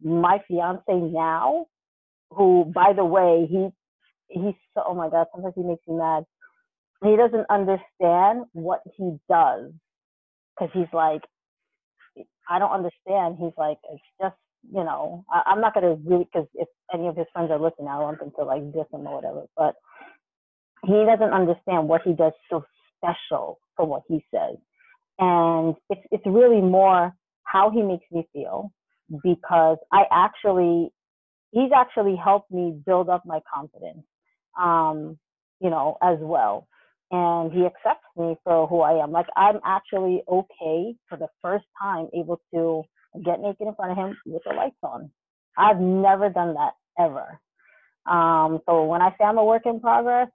my 0.03 0.39
fiance 0.47 0.83
now, 0.89 1.65
who, 2.31 2.71
by 2.73 2.93
the 2.95 3.05
way, 3.05 3.47
he 3.49 3.69
he's 4.29 4.55
so 4.73 4.83
oh 4.87 4.95
my 4.95 5.09
god, 5.09 5.27
sometimes 5.33 5.55
he 5.55 5.63
makes 5.63 5.83
me 5.87 5.97
mad. 5.97 6.25
He 7.03 7.15
doesn't 7.15 7.45
understand 7.49 8.45
what 8.53 8.81
he 8.97 9.17
does 9.29 9.71
because 10.57 10.71
he's 10.73 10.91
like, 10.93 11.21
I 12.49 12.59
don't 12.59 12.71
understand. 12.71 13.37
He's 13.39 13.53
like, 13.57 13.77
it's 13.91 14.03
just 14.21 14.35
you 14.71 14.83
know, 14.83 15.25
I, 15.31 15.43
I'm 15.47 15.61
not 15.61 15.73
gonna 15.73 15.95
really 16.05 16.25
because 16.25 16.47
if 16.55 16.67
any 16.93 17.07
of 17.07 17.17
his 17.17 17.27
friends 17.33 17.51
are 17.51 17.59
listening, 17.59 17.89
I 17.89 17.99
want 17.99 18.19
them 18.19 18.31
to 18.39 18.45
like 18.45 18.63
diss 18.73 18.87
him 18.93 19.07
or 19.07 19.15
whatever. 19.15 19.43
But 19.57 19.75
he 20.85 21.05
doesn't 21.05 21.33
understand 21.33 21.87
what 21.89 22.01
he 22.03 22.13
does 22.13 22.33
so 22.49 22.65
special 22.97 23.59
from 23.75 23.89
what 23.89 24.03
he 24.07 24.25
says, 24.33 24.57
and 25.19 25.75
it's 25.89 26.01
it's 26.11 26.25
really 26.27 26.61
more 26.61 27.13
how 27.43 27.71
he 27.71 27.81
makes 27.83 28.05
me 28.11 28.27
feel 28.33 28.71
because 29.23 29.77
I 29.93 30.03
actually 30.11 30.91
he's 31.51 31.71
actually 31.75 32.15
helped 32.15 32.51
me 32.51 32.73
build 32.85 33.09
up 33.09 33.23
my 33.25 33.39
confidence, 33.53 34.05
um, 34.59 35.17
you 35.61 35.69
know, 35.69 35.97
as 36.01 36.17
well. 36.21 36.67
And 37.15 37.53
he 37.53 37.65
accepts 37.65 38.07
me 38.17 38.35
for 38.43 38.67
who 38.67 38.81
I 38.81 39.03
am. 39.03 39.11
Like 39.11 39.27
I'm 39.37 39.59
actually 39.65 40.23
okay 40.29 40.95
for 41.09 41.17
the 41.17 41.29
first 41.41 41.65
time 41.81 42.09
able 42.13 42.41
to 42.53 42.83
get 43.25 43.39
naked 43.41 43.67
in 43.67 43.75
front 43.75 43.93
of 43.93 43.97
him 43.97 44.17
with 44.25 44.43
the 44.45 44.53
lights 44.55 44.75
on. 44.83 45.11
I've 45.57 45.79
never 45.79 46.29
done 46.29 46.55
that 46.55 46.73
ever. 46.99 47.39
Um, 48.07 48.61
so 48.67 48.85
when 48.85 49.01
I 49.01 49.11
say 49.11 49.25
I'm 49.25 49.37
a 49.39 49.45
work 49.45 49.63
in 49.65 49.79
progress, 49.81 50.29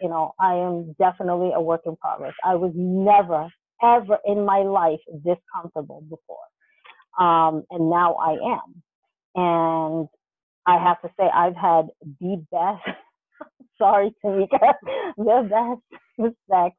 you 0.00 0.08
know, 0.08 0.34
I 0.40 0.54
am 0.54 0.94
definitely 0.98 1.52
a 1.54 1.60
work 1.62 1.82
in 1.86 1.96
progress. 1.96 2.34
I 2.44 2.56
was 2.56 2.72
never, 2.74 3.48
ever 3.82 4.18
in 4.26 4.44
my 4.44 4.60
life 4.60 5.00
this 5.24 5.38
comfortable 5.54 6.02
before. 6.02 6.38
Um, 7.26 7.64
and 7.70 7.90
now 7.90 8.14
I 8.16 8.32
am. 8.32 8.82
And 9.36 10.08
I 10.66 10.82
have 10.82 11.00
to 11.02 11.10
say, 11.18 11.24
I've 11.34 11.56
had 11.56 11.88
the 12.20 12.44
best, 12.52 12.98
sorry, 13.80 14.14
Tamika, 14.24 14.74
the 15.18 15.80
best 16.20 16.34
sex 16.50 16.76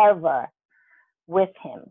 ever 0.00 0.48
with 1.28 1.50
him. 1.62 1.82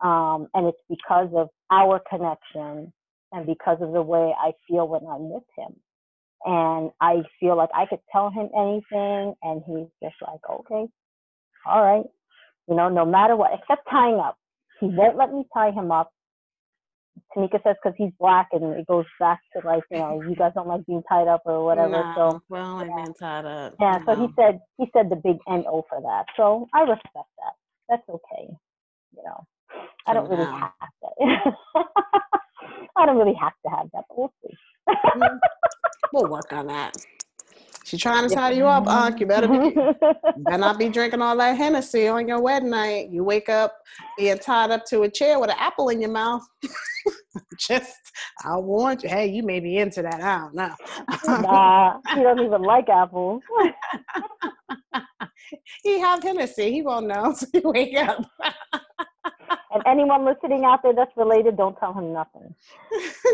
Um, 0.00 0.48
and 0.54 0.68
it's 0.68 0.78
because 0.88 1.30
of 1.36 1.48
our 1.70 2.00
connection 2.10 2.92
and 3.32 3.46
because 3.46 3.78
of 3.80 3.92
the 3.92 4.02
way 4.02 4.32
I 4.38 4.52
feel 4.68 4.88
when 4.88 5.02
I'm 5.06 5.30
with 5.30 5.44
him. 5.56 5.74
And 6.44 6.92
I 7.00 7.22
feel 7.40 7.56
like 7.56 7.70
I 7.74 7.86
could 7.86 8.00
tell 8.12 8.30
him 8.30 8.48
anything, 8.56 9.34
and 9.42 9.62
he's 9.66 9.88
just 10.02 10.16
like, 10.22 10.40
okay, 10.50 10.86
all 11.66 11.82
right. 11.84 12.06
You 12.68 12.76
know, 12.76 12.88
no 12.88 13.06
matter 13.06 13.36
what, 13.36 13.52
except 13.54 13.88
tying 13.90 14.16
up. 14.20 14.38
He 14.80 14.86
won't 14.88 15.16
let 15.18 15.32
me 15.32 15.44
tie 15.54 15.72
him 15.72 15.92
up. 15.92 16.12
Tamika 17.36 17.62
says 17.64 17.76
because 17.82 17.96
he's 17.98 18.12
black 18.20 18.48
and 18.52 18.64
it 18.74 18.86
goes 18.86 19.06
back 19.20 19.40
to 19.54 19.66
like, 19.66 19.84
you 19.90 19.98
know, 19.98 20.22
you 20.22 20.34
guys 20.36 20.52
don't 20.54 20.68
like 20.68 20.86
being 20.86 21.02
tied 21.08 21.28
up 21.28 21.42
or 21.46 21.64
whatever. 21.64 21.90
No, 21.90 22.14
So 22.16 22.42
well, 22.48 22.78
I've 22.78 22.88
been 22.94 23.14
tied 23.14 23.44
up. 23.46 23.74
yeah, 23.80 23.98
so 24.06 24.16
he 24.16 24.28
said 24.36 24.60
he 24.78 24.86
said 24.92 25.10
the 25.10 25.16
big 25.16 25.38
NO 25.48 25.84
for 25.88 26.00
that. 26.02 26.26
So 26.36 26.68
I 26.74 26.80
respect 26.82 27.14
that. 27.14 27.54
That's 27.88 28.08
okay. 28.08 28.48
You 29.16 29.22
know. 29.24 29.44
I 30.06 30.14
don't 30.14 30.28
really 30.30 30.44
have 30.44 30.72
that. 31.02 31.84
I 32.96 33.06
don't 33.06 33.18
really 33.18 33.34
have 33.40 33.52
to 33.64 33.70
have 33.70 33.88
that, 33.92 34.04
but 34.08 34.18
we'll 34.18 34.32
see. 34.46 34.54
Mm, 35.16 35.40
We'll 36.12 36.28
work 36.28 36.52
on 36.52 36.68
that. 36.68 36.96
She 37.86 37.96
trying 37.96 38.28
to 38.28 38.34
tie 38.34 38.50
you 38.50 38.66
up, 38.66 38.88
Unc. 38.88 39.20
You 39.20 39.26
better 39.26 39.46
be 39.46 39.56
you 39.56 40.44
better 40.44 40.58
not 40.58 40.76
be 40.76 40.88
drinking 40.96 41.22
all 41.22 41.36
that 41.36 41.56
Hennessy 41.56 42.08
on 42.08 42.26
your 42.26 42.40
wedding 42.40 42.70
night. 42.70 43.10
You 43.12 43.22
wake 43.22 43.48
up 43.48 43.78
being 44.18 44.38
tied 44.38 44.72
up 44.72 44.84
to 44.86 45.02
a 45.02 45.08
chair 45.08 45.38
with 45.38 45.50
an 45.50 45.56
apple 45.56 45.90
in 45.90 46.00
your 46.00 46.10
mouth. 46.10 46.42
Just, 47.60 47.94
I 48.44 48.56
warned 48.56 49.04
you. 49.04 49.08
Hey, 49.08 49.28
you 49.28 49.44
may 49.44 49.60
be 49.60 49.76
into 49.76 50.02
that. 50.02 50.20
I 50.20 50.38
don't 50.38 50.54
know. 50.56 50.74
nah, 51.42 52.00
he 52.16 52.24
doesn't 52.24 52.44
even 52.44 52.62
like 52.62 52.88
apples. 52.88 53.42
he 55.84 56.00
have 56.00 56.24
Hennessy. 56.24 56.72
He 56.72 56.82
won't 56.82 57.06
know. 57.06 57.34
So 57.34 57.46
you 57.54 57.62
wake 57.66 57.96
up. 57.96 58.24
Anyone 59.86 60.24
listening 60.24 60.64
out 60.64 60.82
there 60.82 60.94
that's 60.94 61.16
related, 61.16 61.56
don't 61.56 61.76
tell 61.78 61.94
him 61.94 62.12
nothing. 62.12 62.54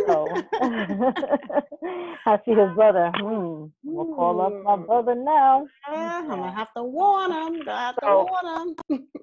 So 0.06 0.42
I 0.60 2.38
see 2.44 2.52
his 2.54 2.74
brother. 2.74 3.10
Hmm. 3.16 3.66
We'll 3.84 4.06
call 4.06 4.40
up 4.40 4.58
my 4.62 4.76
Hmm. 4.76 4.84
brother 4.86 5.14
now. 5.14 5.66
I'm 5.86 6.28
gonna 6.28 6.52
have 6.54 6.72
to 6.74 6.82
warn 6.84 7.32
him. 7.32 7.64
Gonna 7.64 7.78
have 7.78 8.00
to 8.00 8.08
warn 8.08 8.76
him. 8.90 9.08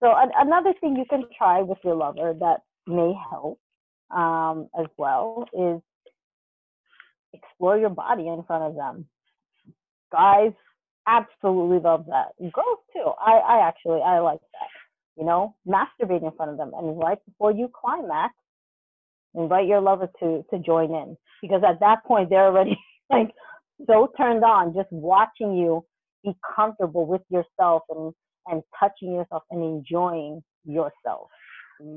So 0.00 0.12
an- 0.16 0.32
another 0.36 0.74
thing 0.80 0.96
you 0.96 1.04
can 1.08 1.24
try 1.36 1.62
with 1.62 1.78
your 1.84 1.94
lover 1.96 2.34
that 2.40 2.62
may 2.86 3.12
help 3.30 3.58
um, 4.10 4.68
as 4.78 4.86
well 4.98 5.46
is 5.52 5.80
explore 7.32 7.78
your 7.78 7.90
body 7.90 8.28
in 8.28 8.42
front 8.44 8.64
of 8.64 8.74
them. 8.76 9.06
Guys 10.12 10.52
absolutely 11.06 11.78
love 11.80 12.06
that. 12.06 12.32
Girls 12.52 12.78
too. 12.92 13.10
I, 13.20 13.32
I 13.38 13.68
actually 13.68 14.02
I 14.02 14.18
like 14.20 14.40
that. 14.40 14.75
You 15.16 15.24
know, 15.24 15.54
masturbate 15.66 16.22
in 16.22 16.30
front 16.36 16.52
of 16.52 16.58
them, 16.58 16.72
and 16.76 16.98
right 16.98 17.18
before 17.26 17.52
you 17.52 17.70
climax, 17.74 18.34
invite 19.34 19.66
your 19.66 19.80
lover 19.80 20.08
to 20.20 20.44
to 20.50 20.58
join 20.58 20.90
in 20.94 21.16
because 21.42 21.62
at 21.66 21.80
that 21.80 22.04
point 22.04 22.30
they're 22.30 22.46
already 22.46 22.78
like 23.10 23.30
so 23.86 24.10
turned 24.16 24.44
on 24.44 24.74
just 24.74 24.90
watching 24.90 25.54
you 25.54 25.84
be 26.24 26.32
comfortable 26.54 27.06
with 27.06 27.22
yourself 27.30 27.82
and 27.90 28.12
and 28.46 28.62
touching 28.78 29.12
yourself 29.14 29.42
and 29.50 29.62
enjoying 29.62 30.42
yourself. 30.64 31.28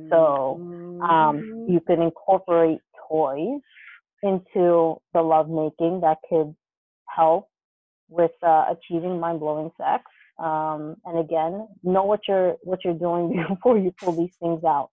So, 0.10 0.58
Um, 1.02 1.66
you 1.70 1.80
can 1.80 2.02
incorporate 2.02 2.80
toys 3.08 3.62
into 4.24 4.98
the 5.14 5.22
lovemaking 5.22 6.02
that 6.02 6.18
could 6.30 6.54
help 7.08 7.48
with 8.10 8.32
uh, 8.44 8.66
achieving 8.72 9.20
mind 9.20 9.40
blowing 9.40 9.72
sex. 9.78 10.04
Um, 10.40 10.96
and 11.06 11.20
again, 11.20 11.68
know 11.84 12.04
what 12.04 12.22
you're 12.28 12.56
what 12.64 12.80
you're 12.84 12.94
doing 12.94 13.44
before 13.50 13.78
you 13.78 13.94
pull 14.00 14.14
these 14.14 14.36
things 14.40 14.64
out. 14.64 14.90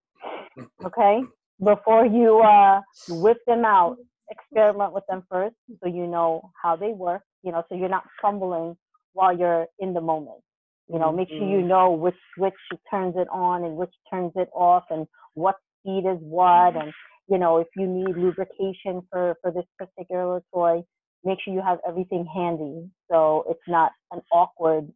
Okay, 0.85 1.21
before 1.63 2.07
you 2.07 2.39
uh, 2.39 2.81
whip 3.09 3.39
them 3.47 3.65
out, 3.65 3.97
experiment 4.31 4.93
with 4.93 5.05
them 5.09 5.25
first, 5.31 5.55
so 5.83 5.89
you 5.89 6.07
know 6.07 6.51
how 6.61 6.77
they 6.77 6.89
work. 6.89 7.23
You 7.43 7.53
know, 7.53 7.63
so 7.69 7.77
you're 7.77 7.89
not 7.89 8.05
fumbling 8.21 8.77
while 9.13 9.37
you're 9.37 9.67
in 9.79 9.95
the 9.95 10.01
moment. 10.01 10.41
You 10.89 10.99
know, 10.99 11.13
make 11.13 11.29
sure 11.29 11.49
you 11.49 11.63
know 11.63 11.91
which 11.93 12.15
switch 12.37 12.55
turns 12.91 13.15
it 13.17 13.29
on 13.33 13.65
and 13.65 13.77
which 13.77 13.93
turns 14.11 14.33
it 14.37 14.49
off, 14.55 14.85
and 14.91 15.07
what 15.35 15.57
speed 15.81 16.05
is 16.09 16.19
what, 16.21 16.77
and 16.77 16.93
you 17.29 17.39
know, 17.39 17.59
if 17.59 17.67
you 17.77 17.87
need 17.87 18.17
lubrication 18.17 19.03
for 19.11 19.37
for 19.43 19.53
this 19.53 19.65
particular 19.79 20.43
toy, 20.53 20.83
make 21.25 21.39
sure 21.45 21.53
you 21.53 21.63
have 21.63 21.79
everything 21.87 22.27
handy 22.35 22.89
so 23.11 23.45
it's 23.51 23.69
not 23.69 23.93
an 24.13 24.21
awkward 24.33 24.91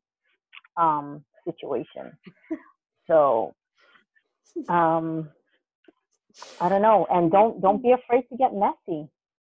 um, 0.80 1.24
situation. 1.44 2.12
So, 3.06 3.54
um, 4.68 5.28
I 6.60 6.68
don't 6.68 6.82
know, 6.82 7.06
and 7.10 7.30
don't 7.30 7.60
don't 7.60 7.82
be 7.82 7.92
afraid 7.92 8.24
to 8.30 8.36
get 8.36 8.52
messy. 8.54 9.08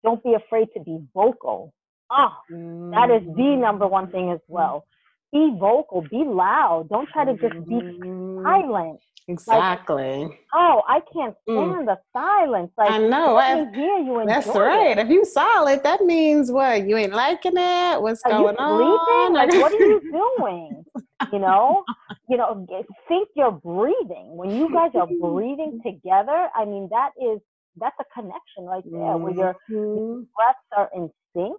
don't 0.04 0.22
be 0.22 0.34
afraid 0.34 0.68
to 0.74 0.80
be 0.84 0.98
vocal. 1.14 1.72
Ah, 2.10 2.38
oh, 2.52 2.90
that 2.92 3.10
is 3.10 3.26
the 3.34 3.56
number 3.56 3.86
one 3.86 4.10
thing 4.10 4.30
as 4.30 4.40
well. 4.46 4.86
Be 5.32 5.56
vocal, 5.58 6.02
be 6.02 6.22
loud. 6.24 6.88
Don't 6.88 7.08
try 7.08 7.24
to 7.24 7.32
just 7.32 7.66
be 7.66 7.74
mm-hmm. 7.74 8.44
silent. 8.44 9.00
Exactly. 9.28 10.24
Like, 10.24 10.38
oh, 10.54 10.82
I 10.86 11.00
can't 11.12 11.34
mm. 11.48 11.72
stand 11.72 11.74
mm. 11.74 11.86
the 11.86 11.98
silence. 12.12 12.70
Like 12.78 12.92
I 12.92 12.98
know. 12.98 13.36
I 13.36 13.56
hear 13.74 13.98
you. 13.98 14.22
That's 14.24 14.46
right. 14.46 14.96
It. 14.96 14.98
If 14.98 15.08
you 15.08 15.24
silent, 15.24 15.82
that 15.82 16.02
means 16.02 16.52
what? 16.52 16.86
You 16.86 16.96
ain't 16.96 17.12
liking 17.12 17.56
it. 17.56 18.00
What's 18.00 18.22
are 18.24 18.30
going 18.30 18.56
on? 18.56 19.32
Like, 19.32 19.50
what 19.54 19.72
are 19.72 19.84
you 19.84 20.00
doing? 20.38 20.84
You 21.32 21.38
know, 21.38 21.84
you 22.28 22.36
know. 22.36 22.66
Think 23.08 23.28
you're 23.34 23.52
breathing. 23.52 24.36
When 24.36 24.50
you 24.50 24.72
guys 24.72 24.90
are 24.94 25.06
breathing 25.20 25.80
together, 25.84 26.48
I 26.54 26.64
mean, 26.64 26.88
that 26.90 27.10
is 27.20 27.40
that's 27.78 27.96
a 28.00 28.04
connection 28.14 28.64
right 28.64 28.84
there, 28.84 29.16
where 29.16 29.34
your, 29.34 29.56
your 29.68 29.96
mm-hmm. 29.96 30.22
breaths 30.34 30.58
are 30.76 30.90
in 30.94 31.10
sync 31.34 31.58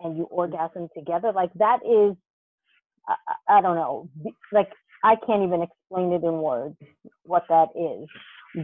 and 0.00 0.16
you 0.16 0.24
orgasm 0.24 0.88
together. 0.96 1.32
Like 1.32 1.52
that 1.54 1.78
is, 1.84 2.16
I, 3.08 3.58
I 3.58 3.60
don't 3.60 3.76
know, 3.76 4.08
like 4.52 4.70
I 5.04 5.16
can't 5.26 5.42
even 5.42 5.62
explain 5.62 6.12
it 6.12 6.24
in 6.24 6.38
words 6.38 6.76
what 7.24 7.44
that 7.48 7.68
is. 7.76 8.08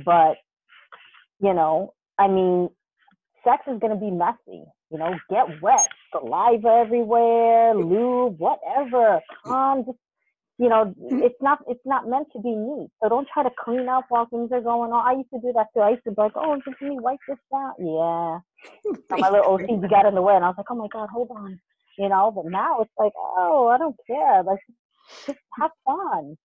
But, 0.05 0.37
you 1.41 1.55
know, 1.55 1.95
I 2.19 2.29
mean, 2.29 2.71
sex 3.45 3.63
is 3.67 3.79
going 3.79 3.93
to 3.93 4.01
be 4.01 4.11
messy. 4.11 4.65
You 4.91 4.99
know, 4.99 5.15
get 5.29 5.63
wet, 5.63 5.87
saliva 6.11 6.83
everywhere, 6.85 7.75
lube, 7.75 8.39
whatever. 8.39 9.21
Calm, 9.47 9.85
just 9.85 9.99
you 10.61 10.69
know, 10.69 10.95
mm-hmm. 11.01 11.23
it's 11.23 11.41
not 11.41 11.61
it's 11.67 11.87
not 11.87 12.07
meant 12.07 12.29
to 12.35 12.39
be 12.39 12.51
neat. 12.51 12.91
So 13.03 13.09
don't 13.09 13.27
try 13.33 13.43
to 13.43 13.51
clean 13.65 13.89
up 13.89 14.05
while 14.11 14.27
things 14.27 14.51
are 14.53 14.61
going 14.61 14.93
on. 14.93 15.09
I 15.09 15.17
used 15.17 15.31
to 15.33 15.41
do 15.41 15.55
that 15.55 15.69
too. 15.75 15.81
I 15.81 15.93
used 15.93 16.05
to 16.05 16.11
be 16.11 16.21
like, 16.21 16.33
oh, 16.35 16.55
just 16.57 16.77
let 16.83 16.91
me 16.91 16.99
wipe 17.01 17.19
this 17.27 17.39
down. 17.51 17.73
Yeah. 17.79 18.41
my 19.19 19.31
little 19.31 19.57
OCD 19.57 19.89
got 19.89 20.05
in 20.05 20.15
the 20.15 20.21
way, 20.21 20.35
and 20.35 20.45
I 20.45 20.49
was 20.49 20.57
like, 20.59 20.71
oh 20.71 20.75
my 20.75 20.89
god, 20.93 21.09
hold 21.11 21.31
on. 21.31 21.59
You 21.97 22.11
know, 22.11 22.31
but 22.31 22.45
now 22.45 22.83
it's 22.83 22.93
like, 22.99 23.13
oh, 23.17 23.69
I 23.69 23.79
don't 23.79 23.97
care. 24.07 24.43
Like 24.43 24.59
just 25.27 25.39
have 25.59 25.71
fun. 25.87 26.37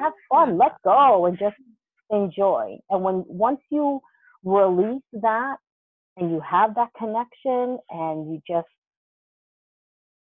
Have 0.00 0.14
fun. 0.28 0.58
Let 0.58 0.72
go 0.82 1.26
and 1.26 1.38
just 1.38 1.56
enjoy. 2.10 2.76
And 2.90 3.04
when 3.04 3.24
once 3.28 3.60
you 3.70 4.00
release 4.42 5.02
that 5.12 5.58
and 6.16 6.32
you 6.32 6.40
have 6.40 6.74
that 6.74 6.88
connection 6.98 7.78
and 7.88 8.32
you 8.32 8.40
just 8.48 8.66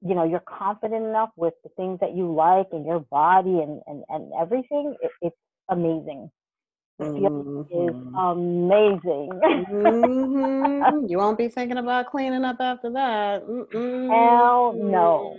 you 0.02 0.16
know 0.16 0.24
you're 0.24 0.40
confident 0.42 1.06
enough 1.06 1.32
with 1.36 1.54
the 1.64 1.70
things 1.76 2.00
that 2.00 2.16
you 2.16 2.34
like 2.34 2.68
and 2.72 2.86
your 2.86 3.00
body 3.00 3.60
and 3.60 3.82
and, 3.88 4.04
and 4.10 4.32
everything 4.40 4.96
it, 5.02 5.12
it's 5.22 5.36
amazing 5.70 6.30
mm-hmm. 7.02 7.62
is 7.62 7.96
amazing 8.18 9.30
mm-hmm. 9.72 11.06
you 11.10 11.18
won't 11.18 11.38
be 11.38 11.48
thinking 11.48 11.78
about 11.78 12.10
cleaning 12.10 12.46
up 12.46 12.58
after 12.60 12.90
that 12.92 13.46
Mm-mm. 13.46 14.10
hell 14.10 14.74
no 14.74 15.36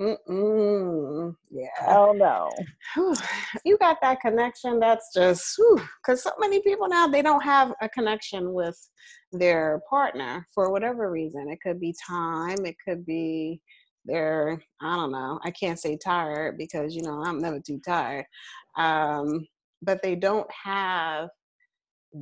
Mm-mm. 0.00 1.36
Yeah. 1.50 1.66
Oh 1.88 2.12
no. 2.12 2.50
You 3.66 3.76
got 3.76 3.98
that 4.00 4.20
connection. 4.20 4.80
That's 4.80 5.12
just 5.14 5.60
because 6.00 6.22
so 6.22 6.30
many 6.38 6.62
people 6.62 6.88
now 6.88 7.06
they 7.06 7.20
don't 7.20 7.42
have 7.42 7.74
a 7.82 7.88
connection 7.90 8.54
with 8.54 8.78
their 9.32 9.80
partner 9.88 10.46
for 10.54 10.70
whatever 10.70 11.10
reason. 11.10 11.48
It 11.50 11.60
could 11.62 11.80
be 11.80 11.94
time. 12.06 12.64
It 12.64 12.76
could 12.86 13.04
be 13.06 13.60
they're 14.04 14.62
I 14.80 14.96
don't 14.96 15.12
know. 15.12 15.38
I 15.44 15.50
can't 15.50 15.78
say 15.78 15.96
tired 15.96 16.56
because 16.58 16.94
you 16.94 17.02
know 17.02 17.22
I'm 17.22 17.40
never 17.40 17.60
too 17.60 17.80
tired. 17.84 18.24
Um, 18.76 19.46
but 19.82 20.02
they 20.02 20.14
don't 20.14 20.50
have 20.50 21.28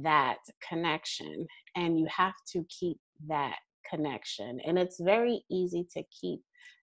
that 0.02 0.38
connection, 0.68 1.46
and 1.76 1.98
you 1.98 2.06
have 2.14 2.34
to 2.52 2.64
keep 2.68 2.98
that 3.28 3.56
connection. 3.88 4.60
And 4.66 4.78
it's 4.78 5.00
very 5.00 5.42
easy 5.50 5.86
to 5.94 6.02
keep 6.20 6.40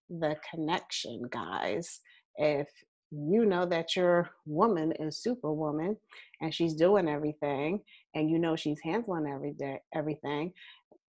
the 0.08 0.36
connection, 0.50 1.22
guys. 1.30 2.00
If 2.36 2.68
you 3.10 3.46
know 3.46 3.64
that 3.64 3.94
your 3.94 4.28
woman 4.46 4.92
is 4.98 5.18
superwoman 5.18 5.96
and 6.40 6.52
she's 6.52 6.74
doing 6.74 7.08
everything 7.08 7.80
and 8.14 8.30
you 8.30 8.38
know 8.38 8.56
she's 8.56 8.80
handling 8.82 9.26
every 9.26 9.52
day 9.52 9.78
everything 9.94 10.52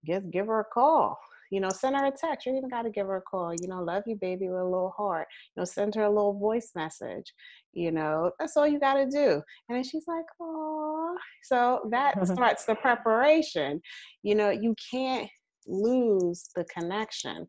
just 0.06 0.30
give 0.30 0.46
her 0.46 0.60
a 0.60 0.64
call 0.64 1.18
you 1.50 1.60
know 1.60 1.68
send 1.68 1.96
her 1.96 2.06
a 2.06 2.12
text. 2.12 2.46
You 2.46 2.56
even 2.56 2.70
got 2.70 2.82
to 2.82 2.90
give 2.90 3.06
her 3.06 3.16
a 3.16 3.22
call 3.22 3.52
you 3.60 3.68
know 3.68 3.82
love 3.82 4.04
you 4.06 4.16
baby 4.16 4.48
with 4.48 4.60
a 4.60 4.64
little 4.64 4.94
heart. 4.96 5.26
You 5.54 5.60
know 5.60 5.64
send 5.64 5.94
her 5.96 6.04
a 6.04 6.08
little 6.08 6.38
voice 6.38 6.70
message 6.74 7.34
you 7.72 7.90
know 7.90 8.30
that's 8.38 8.56
all 8.56 8.66
you 8.66 8.80
got 8.80 8.94
to 8.94 9.06
do. 9.06 9.42
And 9.68 9.76
then 9.76 9.84
she's 9.84 10.06
like 10.06 10.24
oh 10.40 11.16
so 11.42 11.88
that 11.90 12.26
starts 12.26 12.64
the 12.64 12.76
preparation. 12.76 13.82
You 14.22 14.36
know 14.36 14.50
you 14.50 14.74
can't 14.90 15.28
lose 15.66 16.48
the 16.54 16.64
connection. 16.64 17.46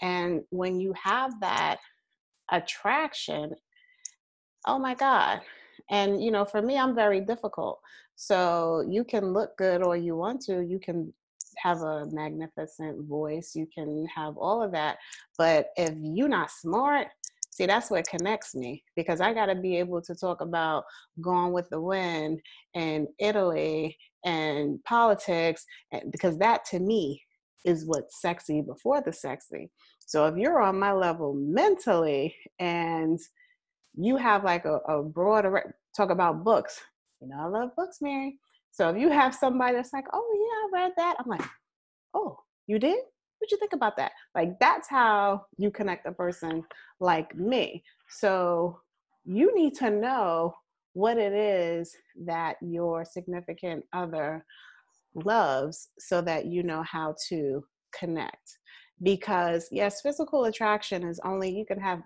And 0.00 0.40
when 0.50 0.80
you 0.80 0.94
have 1.02 1.32
that 1.40 1.76
attraction, 2.52 3.52
oh 4.66 4.78
my 4.78 4.94
God. 4.94 5.40
And, 5.90 6.22
you 6.22 6.30
know, 6.30 6.44
for 6.44 6.62
me, 6.62 6.78
I'm 6.78 6.94
very 6.94 7.20
difficult. 7.20 7.80
So 8.16 8.84
you 8.88 9.04
can 9.04 9.32
look 9.32 9.56
good 9.56 9.82
or 9.82 9.96
you 9.96 10.16
want 10.16 10.42
to, 10.42 10.60
you 10.62 10.78
can 10.78 11.12
have 11.56 11.82
a 11.82 12.06
magnificent 12.12 13.06
voice, 13.08 13.52
you 13.54 13.66
can 13.74 14.06
have 14.14 14.36
all 14.36 14.62
of 14.62 14.72
that. 14.72 14.98
But 15.38 15.68
if 15.76 15.94
you're 15.96 16.28
not 16.28 16.50
smart, 16.50 17.08
see, 17.50 17.66
that's 17.66 17.90
what 17.90 18.06
connects 18.06 18.54
me 18.54 18.84
because 18.94 19.20
I 19.20 19.32
got 19.32 19.46
to 19.46 19.54
be 19.54 19.76
able 19.76 20.00
to 20.02 20.14
talk 20.14 20.40
about 20.40 20.84
Gone 21.20 21.52
with 21.52 21.68
the 21.70 21.80
Wind 21.80 22.40
and 22.74 23.08
Italy 23.18 23.96
and 24.24 24.82
politics, 24.84 25.64
because 26.10 26.38
that 26.38 26.64
to 26.66 26.78
me 26.78 27.22
is 27.64 27.86
what's 27.86 28.20
sexy 28.20 28.60
before 28.60 29.02
the 29.02 29.12
sexy. 29.12 29.70
So 29.98 30.26
if 30.26 30.36
you're 30.36 30.60
on 30.60 30.78
my 30.78 30.92
level 30.92 31.34
mentally 31.34 32.34
and 32.58 33.18
you 33.94 34.16
have 34.16 34.44
like 34.44 34.64
a, 34.64 34.76
a 34.88 35.02
broader 35.02 35.74
talk 35.96 36.10
about 36.10 36.44
books, 36.44 36.80
you 37.20 37.28
know, 37.28 37.36
I 37.38 37.46
love 37.46 37.70
books, 37.76 37.98
Mary. 38.00 38.38
So 38.70 38.88
if 38.88 38.96
you 38.96 39.10
have 39.10 39.34
somebody 39.34 39.74
that's 39.74 39.92
like, 39.92 40.06
oh 40.12 40.70
yeah, 40.72 40.78
I 40.78 40.82
read 40.82 40.92
that, 40.96 41.16
I'm 41.18 41.28
like, 41.28 41.42
oh, 42.14 42.38
you 42.66 42.78
did? 42.78 42.98
What'd 43.38 43.50
you 43.50 43.58
think 43.58 43.72
about 43.72 43.96
that? 43.96 44.12
Like 44.34 44.58
that's 44.60 44.88
how 44.88 45.46
you 45.56 45.70
connect 45.70 46.06
a 46.06 46.12
person 46.12 46.62
like 47.00 47.34
me. 47.34 47.82
So 48.08 48.80
you 49.24 49.54
need 49.54 49.74
to 49.76 49.90
know 49.90 50.54
what 50.92 51.18
it 51.18 51.32
is 51.32 51.94
that 52.24 52.56
your 52.60 53.04
significant 53.04 53.84
other 53.92 54.44
loves 55.14 55.88
so 55.98 56.20
that 56.22 56.46
you 56.46 56.62
know 56.62 56.82
how 56.82 57.14
to 57.28 57.64
connect. 57.98 58.58
Because, 59.02 59.68
yes, 59.72 60.02
physical 60.02 60.44
attraction 60.44 61.08
is 61.08 61.20
only, 61.24 61.50
you 61.50 61.64
can 61.64 61.80
have 61.80 62.00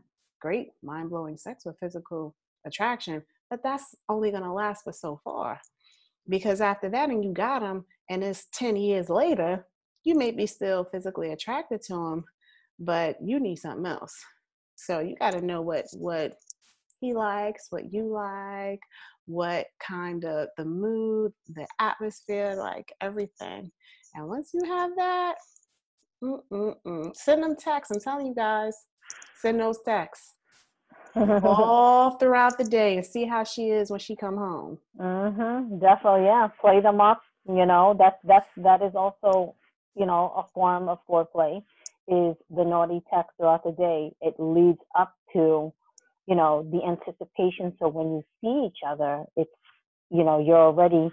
great 0.45 0.69
mind 0.83 1.09
blowing 1.09 1.39
sex 1.39 1.65
with 1.65 1.79
physical 1.81 2.35
attraction, 2.67 3.23
but 3.49 3.61
that's 3.65 3.95
only 4.11 4.31
going 4.31 4.43
to 4.43 4.53
last 4.53 4.85
for 4.85 4.93
so 4.93 5.19
far. 5.25 5.59
Because 6.29 6.61
after 6.61 6.91
that, 6.91 7.09
and 7.09 7.25
you 7.25 7.33
got 7.33 7.61
them, 7.61 7.87
and 8.11 8.23
it's 8.23 8.47
10 8.53 8.77
years 8.77 9.09
later, 9.09 9.67
you 10.05 10.15
may 10.15 10.33
be 10.33 10.47
still 10.47 10.85
physically 10.85 11.33
attracted 11.33 11.81
to 11.85 11.95
them, 11.95 12.25
but 12.79 13.17
you 13.25 13.41
need 13.41 13.57
something 13.57 13.87
else. 13.87 14.15
So 14.77 15.01
you 15.01 15.17
got 15.17 15.33
to 15.33 15.41
know 15.41 15.63
what 15.63 15.87
what 15.95 16.35
he 17.01 17.15
likes, 17.15 17.69
what 17.71 17.91
you 17.91 18.13
like, 18.13 18.81
what 19.25 19.67
kind 19.81 20.25
of 20.25 20.49
the 20.59 20.65
mood, 20.67 21.33
the 21.49 21.67
atmosphere, 21.79 22.55
like 22.59 22.93
everything. 23.01 23.71
And 24.15 24.29
once 24.29 24.51
you 24.53 24.61
have 24.67 24.91
that, 24.97 25.37
mm-mm-mm. 26.23 27.17
send 27.17 27.43
them 27.43 27.57
texts. 27.57 27.95
I'm 27.95 28.01
telling 28.01 28.27
you 28.27 28.35
guys, 28.35 28.77
send 29.41 29.61
those 29.61 29.79
texts 29.85 30.35
all 31.17 32.13
throughout 32.19 32.59
the 32.59 32.65
day 32.65 32.97
and 32.97 33.07
see 33.07 33.25
how 33.25 33.45
she 33.45 33.71
is 33.71 33.91
when 33.91 34.01
she 34.01 34.17
come 34.17 34.37
home. 34.37 34.79
Mm-hmm. 34.99 35.79
Definitely, 35.79 36.25
yeah. 36.25 36.49
Play 36.61 36.81
them 36.81 37.01
up. 37.01 37.23
You 37.47 37.67
know, 37.67 37.95
that's 37.99 38.19
that's 38.25 38.49
that 38.57 38.83
is 38.83 38.95
also, 38.95 39.55
you 39.95 40.07
know, 40.07 40.33
a 40.37 40.45
form 40.55 40.89
of 40.89 40.99
foreplay. 41.09 41.63
Is 42.07 42.37
the 42.51 42.65
naughty 42.65 43.03
text 43.13 43.31
throughout 43.37 43.65
the 43.65 43.73
day? 43.73 44.13
It 44.21 44.35
leads 44.39 44.81
up 44.95 45.15
to 45.33 45.73
you 46.27 46.35
know, 46.35 46.67
the 46.71 46.83
anticipation. 46.85 47.75
So 47.79 47.89
when 47.89 48.07
you 48.07 48.23
see 48.41 48.67
each 48.67 48.79
other, 48.87 49.25
it's, 49.37 49.51
you 50.11 50.25
know, 50.25 50.39
you're 50.39 50.57
already 50.57 51.11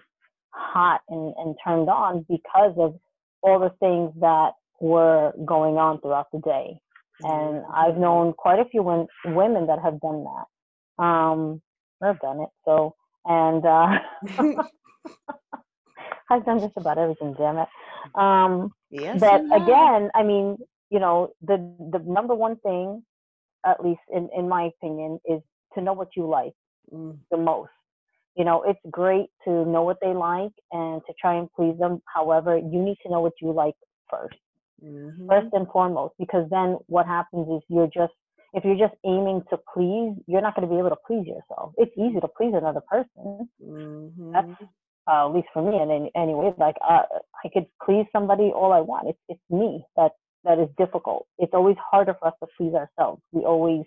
hot 0.52 1.02
and, 1.10 1.34
and 1.38 1.56
turned 1.66 1.90
on 1.90 2.26
because 2.30 2.74
of 2.78 3.00
all 3.42 3.60
the 3.60 3.74
things 3.80 4.14
that 4.22 4.52
were 4.80 5.34
going 5.46 5.76
on 5.76 6.00
throughout 6.02 6.32
the 6.32 6.40
day. 6.40 6.80
And 7.24 7.64
I've 7.74 7.94
mm-hmm. 7.94 8.02
known 8.02 8.34
quite 8.34 8.60
a 8.60 8.66
few 8.66 8.84
women 8.84 9.68
that 9.68 9.80
have 9.84 10.00
done 10.00 10.24
that. 10.24 11.04
Um, 11.04 11.62
I've 12.02 12.20
done 12.20 12.42
it. 12.42 12.50
So, 12.66 12.96
and 13.26 13.66
uh, 13.66 14.00
I've 16.30 16.46
done 16.46 16.60
just 16.60 16.78
about 16.78 16.98
everything, 16.98 17.36
damn 17.38 17.58
it. 17.58 17.68
Um, 18.16 18.72
yes, 18.90 19.20
but 19.20 19.42
again, 19.54 20.10
I 20.16 20.24
mean, 20.24 20.58
you 20.90 21.00
know, 21.00 21.34
the 21.42 21.58
the 21.92 22.00
number 22.00 22.34
one 22.34 22.56
thing 22.58 23.04
at 23.66 23.84
least 23.84 24.02
in, 24.14 24.30
in 24.36 24.48
my 24.50 24.64
opinion, 24.64 25.20
is 25.26 25.42
to 25.74 25.82
know 25.82 25.94
what 25.94 26.10
you 26.16 26.28
like 26.28 26.54
mm. 26.94 27.18
the 27.30 27.38
most. 27.38 27.70
You 28.36 28.46
know, 28.46 28.64
it's 28.64 28.80
great 28.90 29.28
to 29.46 29.66
know 29.66 29.84
what 29.84 29.98
they 30.02 30.14
like 30.14 30.54
and 30.72 31.02
to 31.06 31.14
try 31.20 31.36
and 31.36 31.50
please 31.54 31.78
them. 31.80 32.02
However, 32.14 32.58
you 32.58 32.82
need 32.82 32.98
to 33.06 33.12
know 33.12 33.22
what 33.22 33.34
you 33.42 33.52
like 33.52 33.76
1st 34.12 34.30
mm-hmm. 34.84 35.28
first 35.30 35.48
and 35.54 35.68
foremost, 35.72 36.14
because 36.20 36.50
then 36.50 36.78
what 36.88 37.06
happens 37.06 37.48
is 37.50 37.62
you're 37.70 37.90
just 37.94 38.14
if 38.54 38.66
you're 38.66 38.76
just 38.76 38.96
aiming 39.06 39.44
to 39.50 39.58
please, 39.74 40.14
you're 40.28 40.42
not 40.42 40.56
going 40.56 40.68
to 40.68 40.74
be 40.74 40.78
able 40.78 40.90
to 40.90 40.98
please 41.08 41.26
yourself. 41.26 41.74
It's 41.78 41.96
easy 41.98 42.20
to 42.20 42.28
please 42.28 42.54
another 42.54 42.82
person. 42.82 43.48
Mm-hmm. 43.64 44.34
That's 44.34 44.70
uh, 45.08 45.28
at 45.28 45.34
least 45.34 45.48
for 45.54 45.62
me. 45.62 45.78
And 45.78 45.92
in 45.92 46.10
any 46.16 46.34
way, 46.34 46.54
like 46.58 46.76
uh, 46.88 47.04
I 47.44 47.50
could 47.54 47.66
please 47.84 48.06
somebody 48.12 48.52
all 48.54 48.74
I 48.74 48.82
want. 48.82 49.08
It's 49.10 49.20
it's 49.30 49.42
me 49.50 49.84
that 49.96 50.12
that 50.44 50.60
is 50.60 50.70
difficult. 50.78 51.28
It's 51.38 51.54
always 51.54 51.78
harder 51.80 52.16
for 52.20 52.28
us 52.28 52.34
to 52.42 52.48
please 52.58 52.74
ourselves. 52.74 53.22
We 53.32 53.42
always 53.44 53.84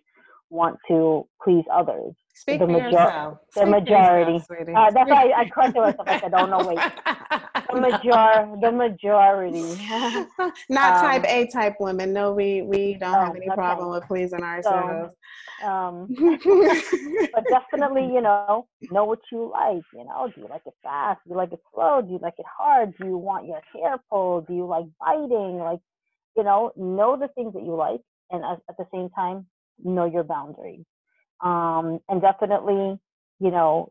want 0.50 0.78
to 0.88 1.26
please 1.42 1.64
others. 1.72 2.14
Speak 2.36 2.58
the, 2.58 2.66
major- 2.66 2.90
the 2.90 3.38
Speak 3.60 3.68
majority. 3.68 4.32
Yourself, 4.32 4.68
uh, 4.74 4.90
that's 4.90 5.08
why 5.08 5.30
I, 5.30 5.40
I 5.42 5.48
corrected 5.48 5.80
myself. 5.80 6.08
I 6.08 6.20
said, 6.20 6.34
"Oh 6.34 6.46
no, 6.46 6.66
wait." 6.66 6.78
The 7.72 7.80
major, 7.80 8.58
the 8.60 8.72
majority. 8.72 9.62
Not 10.68 10.96
um, 10.96 11.00
type 11.00 11.24
A 11.28 11.46
type 11.46 11.76
women. 11.78 12.12
No, 12.12 12.32
we 12.32 12.62
we 12.62 12.94
don't 12.94 13.14
oh, 13.14 13.24
have 13.26 13.36
any 13.36 13.48
problem 13.50 13.90
with 13.90 14.04
pleasing 14.04 14.42
ourselves. 14.42 15.14
So, 15.62 15.66
um, 15.66 16.08
but 17.32 17.44
definitely, 17.48 18.12
you 18.12 18.20
know, 18.20 18.66
know 18.90 19.04
what 19.04 19.20
you 19.30 19.48
like. 19.52 19.84
You 19.92 20.04
know, 20.04 20.28
do 20.34 20.40
you 20.40 20.48
like 20.48 20.62
it 20.66 20.74
fast? 20.82 21.20
Do 21.24 21.30
you 21.30 21.36
like 21.36 21.52
it 21.52 21.60
slow? 21.72 22.02
Do 22.02 22.12
you 22.12 22.18
like 22.20 22.34
it 22.38 22.46
hard? 22.58 22.96
Do 22.98 23.06
you 23.06 23.16
want 23.16 23.46
your 23.46 23.60
hair 23.72 23.98
pulled? 24.10 24.48
Do 24.48 24.54
you 24.54 24.66
like 24.66 24.86
biting? 24.98 25.58
Like, 25.58 25.80
you 26.36 26.42
know, 26.42 26.72
know 26.74 27.16
the 27.16 27.28
things 27.28 27.54
that 27.54 27.62
you 27.62 27.76
like, 27.76 28.00
and 28.32 28.44
at, 28.44 28.58
at 28.68 28.76
the 28.76 28.86
same 28.92 29.08
time, 29.10 29.46
know 29.84 30.04
your 30.04 30.24
boundaries. 30.24 30.84
Um, 31.40 32.00
and 32.08 32.20
definitely, 32.20 32.98
you 33.40 33.50
know, 33.50 33.90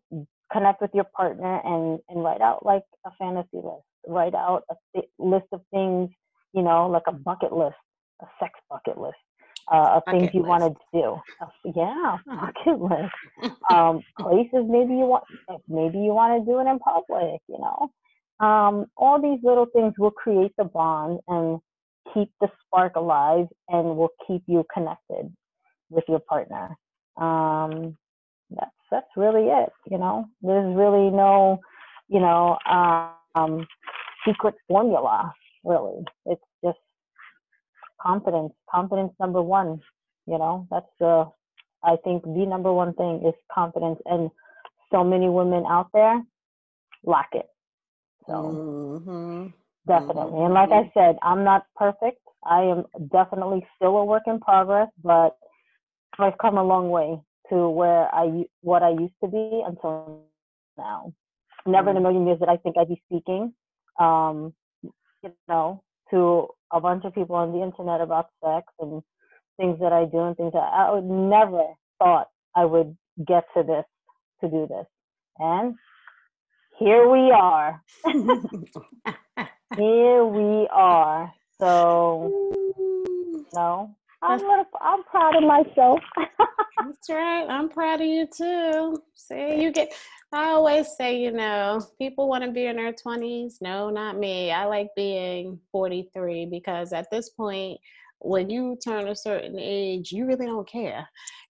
connect 0.51 0.81
with 0.81 0.91
your 0.93 1.05
partner 1.15 1.61
and, 1.63 1.99
and 2.09 2.23
write 2.23 2.41
out 2.41 2.65
like 2.65 2.83
a 3.05 3.11
fantasy 3.19 3.47
list. 3.53 3.83
Write 4.07 4.35
out 4.35 4.63
a 4.69 4.75
th- 4.95 5.09
list 5.17 5.47
of 5.51 5.61
things, 5.71 6.09
you 6.53 6.61
know, 6.61 6.87
like 6.87 7.03
a 7.07 7.11
bucket 7.11 7.53
list, 7.53 7.75
a 8.21 8.25
sex 8.39 8.53
bucket 8.69 8.97
list. 8.97 9.15
Uh, 9.71 9.95
of 9.95 10.03
things 10.11 10.29
you 10.33 10.43
want 10.43 10.61
to 10.61 10.75
do. 10.91 11.17
Uh, 11.41 11.71
yeah, 11.73 12.17
bucket 12.27 12.81
list. 12.81 13.55
Um, 13.71 14.01
places 14.19 14.65
maybe 14.67 14.91
you 14.91 15.07
want, 15.07 15.23
maybe 15.69 15.97
you 15.99 16.11
want 16.11 16.37
to 16.37 16.45
do 16.45 16.59
it 16.59 16.69
in 16.69 16.79
public. 16.79 17.39
You 17.47 17.59
know, 17.59 18.45
um, 18.45 18.87
all 18.97 19.21
these 19.21 19.39
little 19.41 19.67
things 19.73 19.93
will 19.97 20.11
create 20.11 20.51
the 20.57 20.65
bond 20.65 21.21
and 21.29 21.59
keep 22.13 22.29
the 22.41 22.49
spark 22.65 22.97
alive, 22.97 23.47
and 23.69 23.95
will 23.95 24.09
keep 24.27 24.43
you 24.47 24.65
connected 24.73 25.33
with 25.89 26.03
your 26.09 26.19
partner. 26.19 26.77
Um, 27.17 27.97
that's 28.49 28.71
that's 28.91 29.07
really 29.15 29.47
it. 29.47 29.69
You 29.89 29.97
know, 29.97 30.25
there's 30.41 30.75
really 30.75 31.09
no, 31.09 31.59
you 32.07 32.19
know, 32.19 32.57
um, 33.35 33.65
secret 34.25 34.55
formula. 34.67 35.33
Really, 35.63 36.03
it's 36.25 36.41
just 36.63 36.79
confidence. 38.01 38.53
Confidence 38.69 39.13
number 39.19 39.41
one. 39.41 39.81
You 40.25 40.37
know, 40.37 40.67
that's 40.71 40.89
the 40.99 41.29
I 41.83 41.97
think 42.03 42.23
the 42.23 42.45
number 42.45 42.71
one 42.71 42.93
thing 42.93 43.23
is 43.25 43.33
confidence, 43.53 43.99
and 44.05 44.29
so 44.91 45.03
many 45.03 45.29
women 45.29 45.65
out 45.67 45.89
there 45.93 46.21
lack 47.03 47.29
it. 47.33 47.47
So 48.27 48.33
mm-hmm. 48.33 49.47
definitely, 49.87 50.23
mm-hmm. 50.23 50.45
and 50.45 50.53
like 50.53 50.71
I 50.71 50.91
said, 50.93 51.17
I'm 51.21 51.43
not 51.43 51.65
perfect. 51.75 52.19
I 52.45 52.61
am 52.61 52.85
definitely 53.11 53.65
still 53.75 53.97
a 53.97 54.05
work 54.05 54.23
in 54.27 54.39
progress, 54.39 54.89
but 55.03 55.37
I've 56.19 56.37
come 56.37 56.57
a 56.57 56.63
long 56.63 56.89
way 56.89 57.19
to 57.49 57.69
where 57.69 58.13
I 58.13 58.43
what 58.61 58.83
I 58.83 58.91
used 58.91 59.13
to 59.23 59.29
be 59.29 59.63
until 59.65 60.23
now. 60.77 61.13
Never 61.65 61.89
in 61.89 61.97
a 61.97 61.99
mm. 61.99 62.03
million 62.03 62.27
years 62.27 62.39
did 62.39 62.49
I 62.49 62.57
think 62.57 62.77
I'd 62.77 62.89
be 62.89 63.01
speaking, 63.09 63.53
um, 63.99 64.53
you 64.81 65.33
know, 65.47 65.83
to 66.11 66.47
a 66.71 66.81
bunch 66.81 67.05
of 67.05 67.13
people 67.13 67.35
on 67.35 67.51
the 67.51 67.63
internet 67.63 68.01
about 68.01 68.29
sex 68.43 68.67
and 68.79 69.01
things 69.57 69.79
that 69.79 69.93
I 69.93 70.05
do 70.05 70.19
and 70.19 70.35
things 70.35 70.53
that 70.53 70.59
I 70.59 70.91
would 70.91 71.05
never 71.05 71.63
thought 71.99 72.27
I 72.55 72.65
would 72.65 72.97
get 73.25 73.45
to 73.55 73.63
this 73.63 73.85
to 74.41 74.49
do 74.49 74.67
this. 74.67 74.85
And 75.39 75.75
here 76.77 77.07
we 77.09 77.31
are. 77.31 77.81
here 79.77 80.25
we 80.25 80.67
are. 80.71 81.33
So 81.59 82.02
I'm 84.33 84.47
little, 84.47 84.65
I'm 84.81 85.03
proud 85.03 85.35
of 85.35 85.43
myself. 85.43 85.99
That's 86.85 87.09
right. 87.09 87.45
I'm 87.47 87.69
proud 87.69 88.01
of 88.01 88.07
you 88.07 88.27
too. 88.35 89.01
See, 89.15 89.61
you 89.61 89.71
get. 89.71 89.93
I 90.31 90.49
always 90.49 90.87
say, 90.97 91.21
you 91.21 91.31
know, 91.31 91.79
people 91.99 92.27
want 92.27 92.43
to 92.43 92.51
be 92.51 92.65
in 92.65 92.77
their 92.77 92.93
20s. 92.93 93.55
No, 93.61 93.91
not 93.91 94.17
me. 94.17 94.51
I 94.51 94.65
like 94.65 94.87
being 94.95 95.59
43 95.71 96.47
because 96.47 96.91
at 96.91 97.05
this 97.11 97.29
point, 97.29 97.79
when 98.19 98.49
you 98.49 98.77
turn 98.83 99.07
a 99.09 99.15
certain 99.15 99.59
age, 99.59 100.11
you 100.11 100.25
really 100.25 100.47
don't 100.47 100.67
care. 100.67 101.07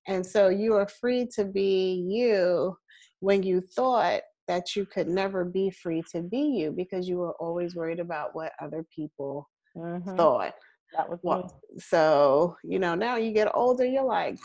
And 0.07 0.25
so 0.25 0.49
you 0.49 0.73
are 0.73 0.87
free 0.87 1.27
to 1.35 1.45
be 1.45 2.05
you 2.09 2.75
when 3.21 3.41
you 3.41 3.61
thought 3.61 4.21
that 4.49 4.75
you 4.75 4.85
could 4.85 5.07
never 5.07 5.45
be 5.45 5.69
free 5.69 6.03
to 6.11 6.21
be 6.21 6.41
you 6.41 6.71
because 6.71 7.07
you 7.07 7.17
were 7.17 7.35
always 7.39 7.75
worried 7.75 7.99
about 7.99 8.35
what 8.35 8.51
other 8.61 8.85
people 8.93 9.49
mm-hmm. 9.77 10.17
thought. 10.17 10.53
That 10.95 11.09
was 11.09 11.19
well, 11.23 11.61
so 11.77 12.55
you 12.63 12.79
know 12.79 12.95
now 12.95 13.15
you 13.15 13.31
get 13.31 13.51
older, 13.53 13.85
you're 13.85 14.03
like, 14.03 14.37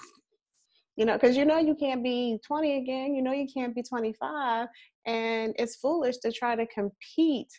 you 0.96 1.04
know, 1.04 1.14
because 1.14 1.36
you 1.36 1.44
know 1.44 1.58
you 1.58 1.74
can't 1.74 2.02
be 2.02 2.38
20 2.46 2.78
again. 2.78 3.14
You 3.14 3.22
know 3.22 3.32
you 3.32 3.46
can't 3.52 3.74
be 3.74 3.82
25, 3.82 4.68
and 5.06 5.54
it's 5.58 5.76
foolish 5.76 6.16
to 6.18 6.32
try 6.32 6.56
to 6.56 6.66
compete 6.66 7.52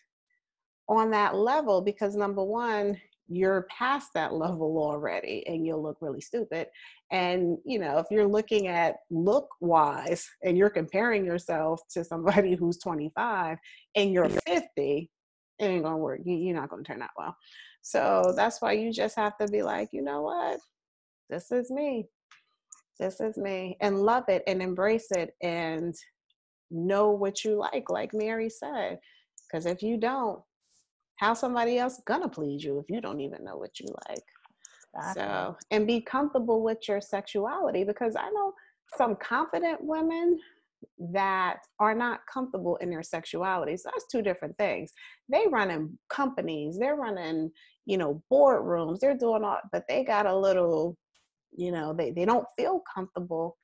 on 0.88 1.12
that 1.12 1.36
level 1.36 1.82
because 1.82 2.16
number 2.16 2.44
one, 2.44 3.00
you're 3.30 3.68
past 3.70 4.10
that 4.16 4.34
level 4.34 4.78
already 4.80 5.46
and 5.48 5.66
you'll 5.66 5.84
look 5.84 5.98
really 6.02 6.20
stupid. 6.20 6.68
And, 7.12 7.60
you 7.64 7.78
know, 7.78 8.00
if 8.00 8.08
you're 8.10 8.28
looking 8.28 8.68
at 8.68 8.98
look 9.12 9.48
wise 9.62 10.28
and 10.44 10.58
you're 10.58 10.72
comparing 10.72 11.26
yourself 11.26 11.82
to 11.92 12.04
somebody 12.04 12.56
who's 12.60 12.80
25 12.80 13.58
and 13.96 14.12
you're 14.12 14.30
50, 14.30 15.10
it 15.60 15.66
ain't 15.66 15.84
gonna 15.84 15.98
work. 15.98 16.22
You, 16.26 16.52
are 16.52 16.60
not 16.60 16.70
gonna 16.70 16.84
turn 16.84 17.02
out 17.02 17.10
well. 17.18 17.36
So 17.82 18.34
that's 18.36 18.62
why 18.62 18.74
you 18.74 18.92
just 18.92 19.16
have 19.16 19.38
to 19.38 19.48
be 19.48 19.62
like, 19.62 19.90
you 19.92 20.02
know 20.02 20.22
what? 20.22 20.60
This 21.30 21.52
is 21.52 21.72
me. 21.72 22.08
This 23.00 23.20
is 23.22 23.38
me. 23.38 23.78
And 23.82 24.00
love 24.00 24.26
it 24.28 24.44
and 24.48 24.62
embrace 24.62 25.08
it 25.12 25.34
and 25.42 25.96
know 26.72 27.12
what 27.12 27.44
you 27.44 27.58
like, 27.58 27.90
like 27.90 28.14
Mary 28.14 28.50
said. 28.50 29.00
Because 29.48 29.66
if 29.66 29.82
you 29.82 29.98
don't, 29.98 30.40
how 31.18 31.34
somebody 31.34 31.78
else 31.78 32.02
gonna 32.06 32.30
please 32.30 32.64
you 32.64 32.80
if 32.80 32.86
you 32.90 33.02
don't 33.02 33.20
even 33.20 33.44
know 33.44 33.58
what 33.58 33.80
you 33.80 33.88
like? 34.08 34.24
Exactly. 34.96 35.24
So, 35.24 35.58
and 35.72 35.88
be 35.88 36.02
comfortable 36.02 36.64
with 36.64 36.78
your 36.88 37.02
sexuality 37.02 37.84
because 37.84 38.16
I 38.16 38.30
know 38.30 38.54
some 38.98 39.16
confident 39.16 39.80
women 39.82 40.40
that 41.12 41.58
are 41.80 41.96
not 41.96 42.22
comfortable 42.32 42.78
in 42.78 42.90
their 42.90 43.04
sexuality. 43.04 43.78
So 43.78 43.90
that's 43.92 44.08
two 44.08 44.22
different 44.22 44.58
things. 44.58 44.92
They 45.28 45.46
running 45.50 45.98
companies, 46.10 46.78
they're 46.80 46.96
running, 46.96 47.52
you 47.86 47.98
know, 47.98 48.24
boardrooms, 48.32 49.00
they're 49.00 49.18
doing 49.18 49.44
all, 49.44 49.60
but 49.72 49.84
they 49.88 50.04
got 50.04 50.26
a 50.26 50.36
little, 50.38 50.98
you 51.52 51.72
know, 51.72 51.94
they, 51.94 52.12
they 52.12 52.26
don't 52.26 52.48
feel 52.58 52.82
comfortable 52.94 53.58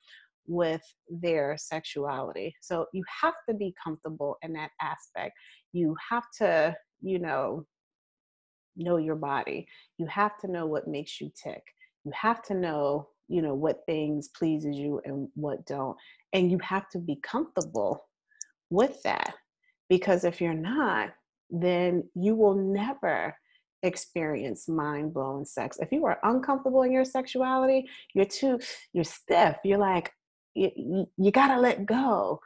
with 0.47 0.81
their 1.09 1.55
sexuality. 1.57 2.55
So 2.61 2.85
you 2.93 3.03
have 3.21 3.33
to 3.49 3.55
be 3.55 3.73
comfortable 3.83 4.37
in 4.41 4.53
that 4.53 4.71
aspect. 4.81 5.33
You 5.73 5.95
have 6.09 6.25
to, 6.39 6.75
you 7.01 7.19
know, 7.19 7.65
know 8.75 8.97
your 8.97 9.15
body. 9.15 9.67
You 9.97 10.05
have 10.07 10.37
to 10.39 10.51
know 10.51 10.65
what 10.65 10.87
makes 10.87 11.19
you 11.19 11.31
tick. 11.41 11.63
You 12.03 12.11
have 12.13 12.41
to 12.43 12.53
know 12.53 13.09
you 13.27 13.41
know 13.41 13.53
what 13.53 13.85
things 13.85 14.29
pleases 14.29 14.75
you 14.75 15.01
and 15.05 15.27
what 15.35 15.65
don't 15.65 15.97
and 16.33 16.51
you 16.51 16.59
have 16.59 16.89
to 16.89 16.99
be 16.99 17.17
comfortable 17.23 18.07
with 18.69 19.01
that 19.03 19.33
because 19.89 20.23
if 20.23 20.41
you're 20.41 20.53
not 20.53 21.09
then 21.49 22.03
you 22.15 22.35
will 22.35 22.55
never 22.55 23.35
experience 23.83 24.67
mind-blowing 24.67 25.45
sex. 25.45 25.77
If 25.79 25.91
you 25.91 26.05
are 26.05 26.19
uncomfortable 26.23 26.81
in 26.83 26.91
your 26.91 27.05
sexuality 27.05 27.87
you're 28.13 28.25
too 28.25 28.59
you're 28.93 29.03
stiff. 29.03 29.57
You're 29.63 29.77
like 29.77 30.11
you, 30.55 30.71
you, 30.75 31.05
you 31.17 31.31
gotta 31.31 31.59
let 31.59 31.85
go. 31.85 32.39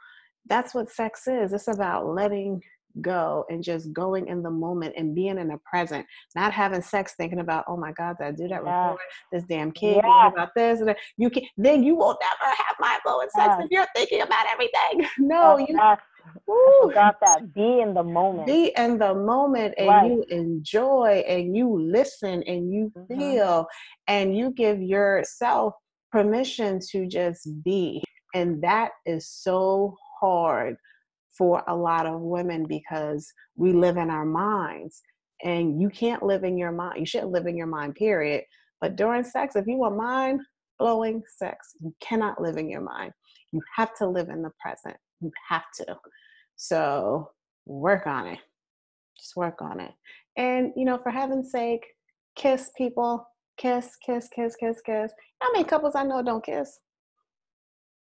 That's 0.46 0.74
what 0.74 0.90
sex 0.90 1.26
is. 1.26 1.52
It's 1.52 1.68
about 1.68 2.06
letting 2.06 2.62
go 3.00 3.44
and 3.48 3.62
just 3.62 3.92
going 3.92 4.26
in 4.28 4.42
the 4.42 4.50
moment 4.50 4.94
and 4.96 5.14
being 5.14 5.38
in 5.38 5.48
the 5.48 5.58
present, 5.64 6.06
not 6.34 6.52
having 6.52 6.82
sex 6.82 7.14
thinking 7.16 7.40
about, 7.40 7.64
oh 7.68 7.76
my 7.76 7.92
God, 7.92 8.16
did 8.18 8.26
I 8.26 8.30
do 8.32 8.48
that 8.48 8.62
yeah. 8.64 8.94
This 9.32 9.44
damn 9.44 9.72
kid 9.72 10.00
yeah. 10.02 10.28
about 10.28 10.50
this 10.54 10.80
and 10.80 10.94
you 11.16 11.30
can 11.30 11.44
then 11.56 11.82
you 11.82 11.94
will 11.94 12.18
never 12.20 12.54
have 12.54 12.76
mind 12.80 13.00
blowing 13.04 13.28
sex 13.34 13.54
yeah. 13.58 13.64
if 13.64 13.70
you're 13.70 13.86
thinking 13.94 14.22
about 14.22 14.46
everything. 14.52 15.06
No, 15.18 15.58
you 15.58 15.76
got 16.92 17.16
that. 17.20 17.54
Be 17.54 17.80
in 17.80 17.94
the 17.94 18.02
moment. 18.02 18.46
Be 18.46 18.72
in 18.76 18.98
the 18.98 19.14
moment 19.14 19.74
and 19.78 19.88
right. 19.88 20.10
you 20.10 20.24
enjoy 20.30 21.22
and 21.26 21.56
you 21.56 21.80
listen 21.80 22.42
and 22.44 22.72
you 22.72 22.92
mm-hmm. 22.96 23.18
feel 23.18 23.66
and 24.08 24.36
you 24.36 24.50
give 24.50 24.80
yourself 24.80 25.74
permission 26.10 26.80
to 26.90 27.06
just 27.06 27.48
be. 27.64 28.02
And 28.34 28.62
that 28.62 28.90
is 29.06 29.28
so 29.28 29.96
hard 30.20 30.76
for 31.40 31.62
a 31.68 31.74
lot 31.74 32.04
of 32.04 32.20
women 32.20 32.66
because 32.66 33.32
we 33.56 33.72
live 33.72 33.96
in 33.96 34.10
our 34.10 34.26
minds 34.26 35.00
and 35.42 35.80
you 35.80 35.88
can't 35.88 36.22
live 36.22 36.44
in 36.44 36.58
your 36.58 36.70
mind. 36.70 37.00
You 37.00 37.06
shouldn't 37.06 37.32
live 37.32 37.46
in 37.46 37.56
your 37.56 37.66
mind, 37.66 37.94
period. 37.94 38.44
But 38.82 38.96
during 38.96 39.24
sex, 39.24 39.56
if 39.56 39.66
you 39.66 39.78
want 39.78 39.96
mind 39.96 40.42
blowing 40.78 41.22
sex, 41.38 41.74
you 41.80 41.94
cannot 42.02 42.42
live 42.42 42.58
in 42.58 42.68
your 42.68 42.82
mind. 42.82 43.12
You 43.52 43.62
have 43.74 43.94
to 43.96 44.06
live 44.06 44.28
in 44.28 44.42
the 44.42 44.52
present. 44.60 44.98
You 45.22 45.32
have 45.48 45.64
to. 45.78 45.96
So 46.56 47.30
work 47.64 48.06
on 48.06 48.26
it. 48.26 48.38
Just 49.18 49.34
work 49.34 49.62
on 49.62 49.80
it. 49.80 49.92
And, 50.36 50.74
you 50.76 50.84
know, 50.84 50.98
for 50.98 51.10
heaven's 51.10 51.50
sake, 51.50 51.86
kiss 52.36 52.70
people. 52.76 53.26
Kiss, 53.56 53.96
kiss, 54.04 54.28
kiss, 54.34 54.56
kiss, 54.56 54.80
kiss. 54.84 55.12
How 55.40 55.52
many 55.52 55.64
couples 55.64 55.94
I 55.94 56.02
know 56.02 56.22
don't 56.22 56.44
kiss? 56.44 56.80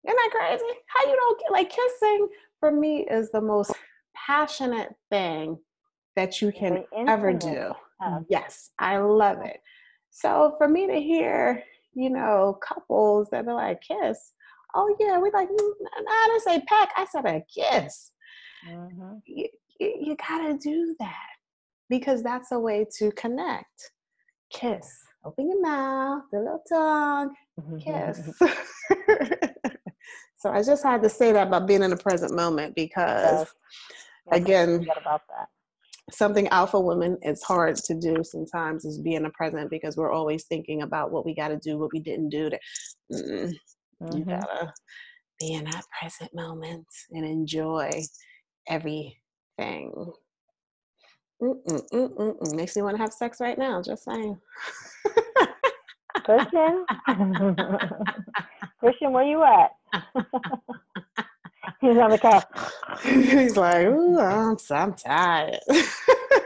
Isn't 0.07 0.17
that 0.17 0.31
crazy? 0.33 0.65
How 0.87 1.07
you 1.07 1.17
don't 1.17 1.41
get 1.41 1.53
like 1.53 1.71
kissing 1.71 2.29
for 2.63 2.71
me 2.71 3.05
is 3.11 3.29
the 3.33 3.41
most 3.41 3.73
passionate 4.15 4.95
thing 5.11 5.59
that 6.15 6.41
you 6.41 6.53
can 6.53 6.85
ever 7.09 7.33
do. 7.33 7.73
Yes, 8.29 8.71
I 8.79 8.99
love 8.99 9.39
it. 9.45 9.59
So 10.11 10.55
for 10.59 10.69
me 10.69 10.87
to 10.87 11.01
hear, 11.01 11.61
you 11.95 12.09
know, 12.09 12.57
couples 12.63 13.27
that 13.33 13.49
are 13.49 13.55
like 13.55 13.81
kiss, 13.81 14.33
oh 14.77 14.95
yeah, 15.01 15.19
we 15.19 15.33
like 15.33 15.49
mm, 15.49 15.71
I 16.09 16.29
didn't 16.29 16.43
say 16.43 16.65
peck, 16.69 16.91
I 16.97 17.05
said 17.11 17.27
a 17.27 17.43
kiss. 17.53 18.13
Mm-hmm. 18.71 19.15
You, 19.27 19.49
you, 19.81 19.95
you 20.01 20.17
gotta 20.29 20.57
do 20.57 20.95
that 21.01 21.31
because 21.91 22.23
that's 22.23 22.53
a 22.53 22.61
way 22.61 22.87
to 22.99 23.11
connect. 23.13 23.91
Kiss. 24.53 24.89
Open 25.25 25.51
your 25.51 25.63
mouth, 25.63 26.23
the 26.31 26.39
little 26.39 26.63
tongue, 26.69 27.35
kiss. 27.81 28.21
so 30.43 30.51
I 30.51 30.61
just 30.65 30.83
had 30.83 31.03
to 31.03 31.09
say 31.09 31.31
that 31.31 31.47
about 31.47 31.69
being 31.69 31.85
in 31.85 31.91
the 31.91 31.97
present 31.97 32.35
moment 32.35 32.75
because, 32.75 33.47
yes. 33.47 34.41
again, 34.41 34.85
about 35.01 35.23
that 35.29 35.47
something 36.11 36.49
alpha 36.49 36.79
women 36.79 37.17
it's 37.23 37.45
hard 37.45 37.77
to 37.77 37.95
do 37.95 38.17
sometimes 38.25 38.85
is 38.85 38.99
be 38.99 39.15
in 39.15 39.23
the 39.23 39.31
present 39.31 39.71
because 39.71 39.97
we're 39.97 40.11
always 40.11 40.45
thinking 40.45 40.83
about 40.83 41.13
what 41.13 41.25
we 41.25 41.33
got 41.33 41.49
to 41.49 41.57
do 41.59 41.79
what 41.79 41.93
we 41.93 42.01
didn't 42.01 42.29
do 42.29 42.51
to 42.51 42.59
mm, 43.13 43.53
mm-hmm. 44.03 44.19
you 44.19 44.25
gotta 44.25 44.73
be 45.39 45.53
in 45.53 45.65
that 45.65 45.85
present 45.99 46.35
moment 46.35 46.85
and 47.13 47.25
enjoy 47.25 47.89
everything 48.69 49.15
Mm-mm-mm-mm-mm. 51.41 52.55
makes 52.55 52.75
me 52.75 52.83
want 52.83 52.97
to 52.97 53.03
have 53.03 53.13
sex 53.13 53.39
right 53.41 53.59
now 53.59 53.81
just 53.81 54.05
saying 54.05 54.37
christian 56.25 56.85
christian 58.81 59.13
where 59.13 59.25
you 59.25 59.43
at 59.43 59.71
He's 61.83 61.97
on 61.97 62.11
the 62.11 62.19
couch. 62.19 62.45
He's 63.03 63.57
like, 63.57 63.87
ooh, 63.87 64.19
I'm, 64.21 64.57
I'm 64.71 64.95
tired. 64.95 65.59
uh, 65.69 65.83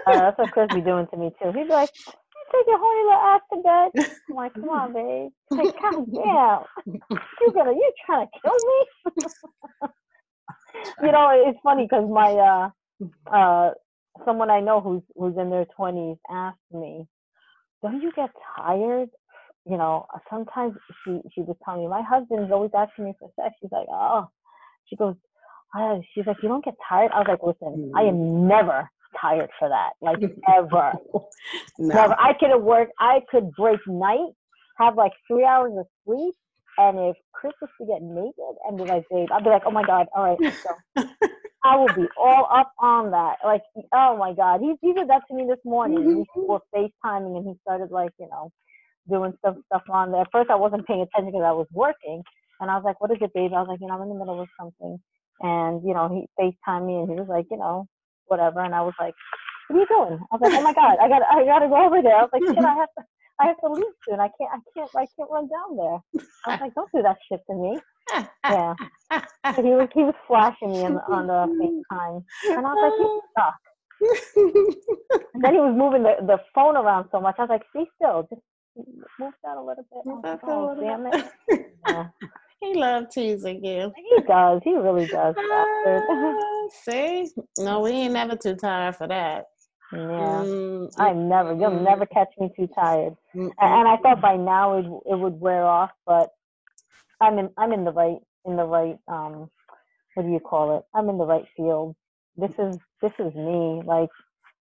that's 0.06 0.38
what 0.38 0.50
Chris 0.50 0.68
be 0.74 0.80
doing 0.80 1.06
to 1.08 1.16
me 1.16 1.30
too. 1.42 1.52
He's 1.52 1.68
like, 1.68 1.90
you 2.06 2.42
take 2.52 2.66
your 2.66 2.78
horny 2.78 3.04
little 3.04 3.20
ass 3.20 3.42
to 3.52 3.58
bed. 3.62 4.16
I'm 4.30 4.36
like, 4.36 4.54
come 4.54 4.68
on, 4.70 4.92
babe. 4.94 5.30
Like, 5.50 5.80
God 5.80 6.06
damn. 6.12 6.62
You 6.86 7.52
gonna, 7.52 7.72
you 7.72 7.92
trying 8.06 8.26
to 8.26 8.40
kill 8.40 8.56
me? 8.66 9.26
you 11.02 11.12
know, 11.12 11.30
it's 11.46 11.58
funny 11.62 11.84
because 11.84 12.08
my, 12.10 12.32
uh, 12.32 12.70
uh, 13.30 13.70
someone 14.24 14.50
I 14.50 14.60
know 14.60 14.80
who's, 14.80 15.02
who's 15.16 15.36
in 15.36 15.50
their 15.50 15.66
20s 15.78 16.18
asked 16.30 16.56
me, 16.72 17.06
don't 17.82 18.00
you 18.00 18.10
get 18.16 18.30
tired 18.56 19.10
you 19.68 19.76
know, 19.76 20.06
sometimes 20.30 20.74
she 21.04 21.20
she 21.34 21.40
was 21.40 21.56
telling 21.64 21.82
me 21.82 21.88
my 21.88 22.02
husband's 22.02 22.52
always 22.52 22.70
asking 22.76 23.06
me 23.06 23.14
for 23.18 23.30
sex. 23.36 23.54
She's 23.60 23.72
like, 23.72 23.86
oh, 23.90 24.28
she 24.88 24.96
goes, 24.96 25.16
uh, 25.76 25.98
she's 26.14 26.26
like, 26.26 26.36
you 26.42 26.48
don't 26.48 26.64
get 26.64 26.74
tired? 26.88 27.10
I 27.12 27.18
was 27.18 27.26
like, 27.28 27.42
listen, 27.42 27.92
I 27.94 28.02
am 28.02 28.14
mm. 28.14 28.48
never 28.48 28.88
tired 29.20 29.50
for 29.58 29.68
that. 29.68 29.90
Like 30.00 30.18
ever. 30.48 30.92
no. 31.78 31.94
Never. 31.94 32.14
I 32.18 32.32
could 32.38 32.56
work, 32.62 32.90
I 32.98 33.20
could 33.30 33.50
break 33.52 33.80
night, 33.86 34.32
have 34.78 34.96
like 34.96 35.12
three 35.28 35.44
hours 35.44 35.72
of 35.76 35.86
sleep. 36.04 36.34
And 36.78 36.98
if 36.98 37.16
Chris 37.32 37.54
was 37.60 37.70
to 37.80 37.86
get 37.86 38.02
naked 38.02 38.54
and 38.68 38.76
be 38.76 38.84
like, 38.84 39.04
babe, 39.10 39.28
I'd 39.32 39.44
be 39.44 39.50
like, 39.50 39.62
oh 39.64 39.70
my 39.70 39.84
God, 39.84 40.06
all 40.14 40.24
right, 40.24 40.38
let's 40.38 40.62
go. 40.62 41.04
I 41.64 41.76
will 41.76 41.92
be 41.94 42.06
all 42.18 42.46
up 42.54 42.70
on 42.80 43.10
that. 43.10 43.36
Like, 43.44 43.62
oh 43.92 44.16
my 44.16 44.34
God. 44.34 44.60
He, 44.60 44.74
he 44.82 44.92
did 44.92 45.08
that 45.08 45.22
to 45.28 45.34
me 45.34 45.46
this 45.48 45.58
morning. 45.64 45.98
Mm-hmm. 45.98 46.40
We 46.40 46.46
were 46.46 46.60
FaceTiming 46.74 47.36
and 47.36 47.48
he 47.48 47.54
started 47.62 47.90
like, 47.90 48.12
you 48.20 48.28
know, 48.30 48.52
doing 49.10 49.32
some 49.44 49.62
stuff 49.66 49.82
on 49.90 50.12
there. 50.12 50.22
At 50.22 50.32
first 50.32 50.50
I 50.50 50.56
wasn't 50.56 50.86
paying 50.86 51.02
attention 51.02 51.32
because 51.32 51.46
I 51.46 51.52
was 51.52 51.66
working. 51.72 52.22
And 52.60 52.70
I 52.70 52.76
was 52.76 52.84
like, 52.84 53.00
what 53.00 53.10
is 53.10 53.18
it, 53.20 53.34
baby? 53.34 53.54
I 53.54 53.60
was 53.60 53.68
like, 53.68 53.80
you 53.80 53.86
know, 53.86 53.94
I'm 53.94 54.02
in 54.02 54.08
the 54.08 54.14
middle 54.14 54.40
of 54.40 54.48
something. 54.58 54.98
And, 55.40 55.82
you 55.86 55.92
know, 55.92 56.08
he 56.08 56.26
FaceTimed 56.40 56.86
me 56.86 56.94
and 56.96 57.08
he 57.10 57.16
was 57.16 57.28
like, 57.28 57.46
you 57.50 57.58
know, 57.58 57.86
whatever. 58.26 58.60
And 58.60 58.74
I 58.74 58.80
was 58.82 58.94
like, 58.98 59.14
what 59.68 59.76
are 59.76 59.80
you 59.80 59.86
doing? 59.88 60.20
I 60.32 60.36
was 60.36 60.40
like, 60.40 60.54
oh 60.54 60.62
my 60.62 60.72
God, 60.72 60.96
I 61.02 61.08
got 61.08 61.22
I 61.30 61.44
gotta 61.44 61.68
go 61.68 61.86
over 61.86 62.02
there. 62.02 62.16
I 62.16 62.22
was 62.22 62.30
like, 62.32 62.42
shit, 62.46 62.64
I 62.64 62.74
have 62.74 62.88
to 62.98 63.04
I 63.40 63.46
have 63.48 63.58
to 63.60 63.68
leave 63.72 63.84
soon. 64.08 64.20
I 64.20 64.30
can't 64.38 64.50
I 64.52 64.58
can't 64.74 64.90
I 64.96 65.06
can't 65.16 65.30
run 65.30 65.48
down 65.48 65.76
there. 65.76 66.22
I 66.46 66.50
was 66.52 66.60
like, 66.60 66.74
don't 66.74 66.90
do 66.94 67.02
that 67.02 67.18
shit 67.28 67.40
to 67.50 67.56
me. 67.56 67.78
Yeah. 68.44 68.74
So 69.54 69.62
he 69.62 69.70
was 69.70 69.88
he 69.94 70.02
was 70.02 70.14
flashing 70.26 70.72
me 70.72 70.84
on, 70.84 70.98
on 71.10 71.26
the 71.26 71.40
FaceTime. 71.60 72.24
And 72.56 72.66
I 72.66 72.70
was 72.72 72.80
like, 72.82 72.98
you 73.00 73.22
suck. 73.36 73.54
and 75.34 75.44
then 75.44 75.54
he 75.54 75.60
was 75.60 75.74
moving 75.76 76.02
the, 76.02 76.16
the 76.26 76.38
phone 76.54 76.76
around 76.76 77.08
so 77.10 77.20
much. 77.20 77.36
I 77.38 77.42
was 77.42 77.50
like, 77.50 77.62
see 77.74 77.86
still, 77.96 78.26
just 78.30 78.42
move 79.18 79.32
that 79.44 79.56
a 79.56 79.60
little 79.60 79.86
bit. 79.90 80.06
Move 80.06 80.22
that 80.22 80.40
oh, 80.44 80.76
damn 80.80 81.06
it. 81.06 81.24
Yeah. 81.86 82.06
He 82.60 82.74
loves 82.74 83.14
teasing 83.14 83.64
you. 83.64 83.92
He 83.94 84.22
does. 84.26 84.60
He 84.64 84.74
really 84.74 85.06
does. 85.06 85.34
Uh, 85.86 86.68
see? 86.84 87.30
No, 87.58 87.80
we 87.80 87.90
ain't 87.90 88.14
never 88.14 88.34
too 88.34 88.56
tired 88.56 88.96
for 88.96 89.06
that. 89.06 89.46
Yeah. 89.92 89.98
Mm, 89.98 90.92
I'm 90.98 91.28
never. 91.28 91.52
You'll 91.52 91.70
mm, 91.70 91.84
never 91.84 92.06
catch 92.06 92.28
me 92.38 92.50
too 92.56 92.68
tired. 92.74 93.14
Mm, 93.36 93.52
and 93.60 93.88
I 93.88 93.96
thought 93.98 94.20
by 94.20 94.36
now 94.36 94.78
it 94.78 94.86
it 95.12 95.16
would 95.16 95.40
wear 95.40 95.64
off, 95.64 95.90
but 96.06 96.30
I'm 97.20 97.38
in 97.38 97.50
I'm 97.56 97.72
in 97.72 97.84
the 97.84 97.92
right 97.92 98.18
in 98.46 98.56
the 98.56 98.64
right 98.64 98.98
um 99.06 99.48
what 100.14 100.24
do 100.24 100.32
you 100.32 100.40
call 100.40 100.78
it? 100.78 100.84
I'm 100.94 101.08
in 101.08 101.18
the 101.18 101.24
right 101.26 101.44
field. 101.56 101.94
This 102.36 102.52
is 102.58 102.78
this 103.00 103.12
is 103.18 103.34
me. 103.34 103.82
Like 103.84 104.08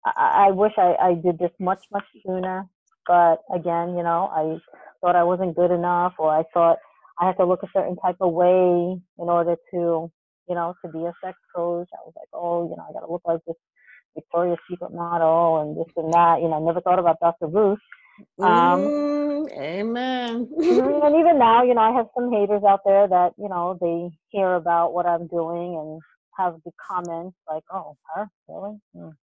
I, 0.05 0.47
I 0.47 0.51
wish 0.51 0.73
I, 0.77 0.95
I 1.01 1.13
did 1.15 1.39
this 1.39 1.51
much, 1.59 1.83
much 1.91 2.05
sooner. 2.25 2.67
But 3.07 3.41
again, 3.53 3.97
you 3.97 4.03
know, 4.03 4.29
I 4.33 4.57
thought 5.01 5.15
I 5.15 5.23
wasn't 5.23 5.55
good 5.55 5.71
enough 5.71 6.13
or 6.17 6.31
I 6.31 6.43
thought 6.53 6.79
I 7.19 7.27
had 7.27 7.37
to 7.37 7.45
look 7.45 7.63
a 7.63 7.67
certain 7.73 7.95
type 7.97 8.17
of 8.19 8.33
way 8.33 8.99
in 9.19 9.29
order 9.29 9.55
to, 9.71 10.11
you 10.49 10.55
know, 10.55 10.75
to 10.83 10.91
be 10.91 10.99
a 10.99 11.13
sex 11.23 11.37
coach. 11.55 11.87
I 11.93 12.03
was 12.05 12.13
like, 12.15 12.29
oh, 12.33 12.69
you 12.69 12.75
know, 12.75 12.85
I 12.89 12.93
got 12.93 13.05
to 13.05 13.11
look 13.11 13.21
like 13.25 13.39
this 13.47 13.55
Victoria's 14.15 14.59
Secret 14.69 14.93
model 14.93 15.61
and 15.61 15.77
this 15.77 15.91
and 15.95 16.13
that. 16.13 16.41
You 16.41 16.49
know, 16.49 16.55
I 16.55 16.59
never 16.59 16.81
thought 16.81 16.99
about 16.99 17.19
Dr. 17.19 17.47
Ruth. 17.47 17.79
Um, 18.41 18.81
mm, 18.81 19.51
amen. 19.51 20.49
Mm-hmm, 20.57 21.03
and 21.05 21.15
even 21.15 21.39
now, 21.39 21.63
you 21.63 21.73
know, 21.73 21.81
I 21.81 21.91
have 21.91 22.07
some 22.15 22.31
haters 22.31 22.63
out 22.67 22.81
there 22.85 23.07
that, 23.07 23.33
you 23.37 23.49
know, 23.49 23.77
they 23.79 24.09
hear 24.29 24.55
about 24.55 24.93
what 24.93 25.05
I'm 25.05 25.27
doing 25.27 25.77
and 25.77 26.01
have 26.37 26.55
the 26.65 26.71
comments 26.89 27.37
like, 27.49 27.63
oh, 27.71 27.97
her? 28.15 28.27
Really? 28.47 28.77
Mm, 28.95 29.15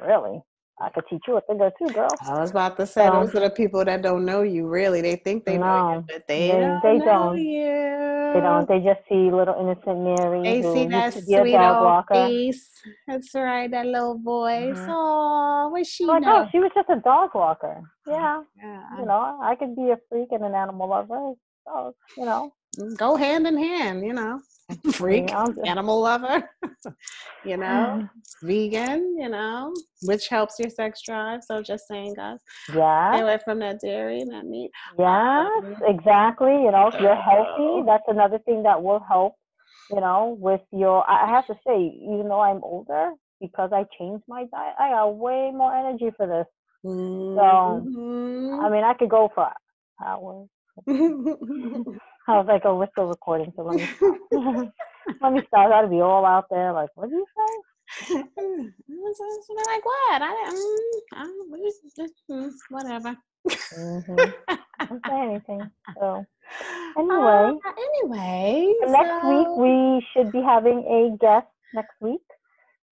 really? 0.00 0.42
I 0.80 0.88
could 0.90 1.04
teach 1.08 1.22
you 1.28 1.36
a 1.36 1.40
thing 1.42 1.60
or 1.60 1.72
two, 1.78 1.92
girl. 1.92 2.08
I 2.26 2.40
was 2.40 2.50
about 2.50 2.76
to 2.78 2.86
say, 2.86 3.08
those 3.08 3.34
are 3.34 3.40
the 3.40 3.50
people 3.50 3.84
that 3.84 4.02
don't 4.02 4.24
know 4.24 4.42
you, 4.42 4.66
really. 4.66 5.00
They 5.00 5.16
think 5.16 5.44
they 5.44 5.58
no, 5.58 5.66
know 5.66 5.94
you, 5.94 6.04
but 6.08 6.26
they, 6.26 6.48
they 6.48 6.52
don't 6.52 6.82
they 6.82 6.98
know 6.98 7.04
don't. 7.04 7.38
you. 7.38 8.30
They 8.34 8.40
don't. 8.40 8.68
They 8.68 8.80
just 8.80 9.00
see 9.08 9.30
little 9.30 9.54
innocent 9.60 10.00
Mary. 10.00 10.42
They 10.42 10.62
see 10.62 10.86
that 10.88 11.12
sweet 11.12 11.54
old 11.54 11.84
walker. 11.84 12.14
face. 12.14 12.68
That's 13.06 13.34
right, 13.34 13.70
that 13.70 13.86
little 13.86 14.18
voice. 14.18 14.76
Mm-hmm. 14.76 14.90
Oh, 14.90 15.70
was 15.72 15.88
she 15.88 16.06
oh, 16.08 16.48
she 16.50 16.58
was 16.58 16.70
just 16.74 16.88
a 16.88 17.00
dog 17.00 17.30
walker. 17.34 17.82
Yeah. 18.06 18.42
yeah. 18.56 18.98
You 18.98 19.06
know, 19.06 19.38
I 19.42 19.54
could 19.54 19.76
be 19.76 19.90
a 19.90 19.98
freak 20.08 20.28
and 20.32 20.44
an 20.44 20.54
animal 20.54 20.88
lover. 20.88 21.34
So, 21.66 21.94
you 22.16 22.24
know. 22.24 22.52
Go 22.96 23.16
hand 23.16 23.46
in 23.46 23.56
hand, 23.56 24.04
you 24.04 24.14
know. 24.14 24.40
freak, 24.92 25.30
animal 25.66 26.00
lover, 26.00 26.48
you 27.44 27.56
know, 27.56 28.08
vegan, 28.42 29.16
you 29.18 29.28
know, 29.28 29.74
which 30.02 30.28
helps 30.28 30.58
your 30.58 30.70
sex 30.70 31.02
drive. 31.02 31.42
So 31.44 31.62
just 31.62 31.86
saying, 31.88 32.14
guys, 32.14 32.38
yeah, 32.74 33.12
stay 33.12 33.22
away 33.22 33.38
from 33.44 33.58
that 33.60 33.80
dairy 33.80 34.20
and 34.20 34.30
that 34.32 34.46
meat. 34.46 34.70
Yes, 34.98 35.50
um, 35.64 35.76
exactly. 35.86 36.52
You 36.52 36.70
know, 36.70 36.88
if 36.92 37.00
you're 37.00 37.16
healthy, 37.16 37.82
that's 37.86 38.04
another 38.08 38.38
thing 38.40 38.62
that 38.62 38.82
will 38.82 39.00
help. 39.00 39.34
You 39.90 40.00
know, 40.00 40.36
with 40.40 40.62
your, 40.72 41.08
I 41.10 41.28
have 41.28 41.46
to 41.48 41.54
say, 41.66 41.78
even 42.02 42.28
though 42.28 42.40
I'm 42.40 42.62
older, 42.62 43.12
because 43.40 43.70
I 43.72 43.84
changed 43.98 44.24
my 44.28 44.46
diet, 44.52 44.74
I 44.78 44.90
got 44.90 45.16
way 45.16 45.50
more 45.52 45.74
energy 45.74 46.10
for 46.16 46.26
this. 46.26 46.46
Mm-hmm. 46.84 47.36
So, 47.36 48.62
I 48.64 48.70
mean, 48.70 48.84
I 48.84 48.94
could 48.94 49.10
go 49.10 49.30
for 49.34 49.50
hours. 50.02 50.48
I 52.28 52.38
was 52.38 52.46
like, 52.46 52.62
oh, 52.64 52.78
we're 52.78 52.88
still 52.92 53.06
recording, 53.06 53.52
so 53.56 53.64
let 53.64 53.76
me 53.76 53.88
stop. 53.96 54.16
let 55.22 55.32
me 55.32 55.42
stop. 55.48 55.72
I'd 55.72 55.90
be 55.90 56.00
all 56.00 56.24
out 56.24 56.46
there, 56.50 56.72
like, 56.72 56.90
what 56.94 57.10
do 57.10 57.16
you 57.16 57.26
say? 57.36 57.52
like 59.66 59.84
what? 59.84 60.22
I 60.22 60.32
didn't. 60.44 60.56
Mm, 62.30 62.52
whatever. 62.70 63.16
mm-hmm. 63.48 64.56
Don't 64.88 65.06
say 65.06 65.20
anything. 65.20 65.70
So 65.98 66.24
anyway, 66.98 67.52
uh, 67.66 67.72
anyway, 67.78 68.74
so... 68.82 68.92
next 68.92 69.24
week 69.26 69.48
we 69.56 70.06
should 70.12 70.32
be 70.32 70.40
having 70.40 70.78
a 70.86 71.16
guest 71.18 71.46
next 71.74 71.94
week, 72.00 72.22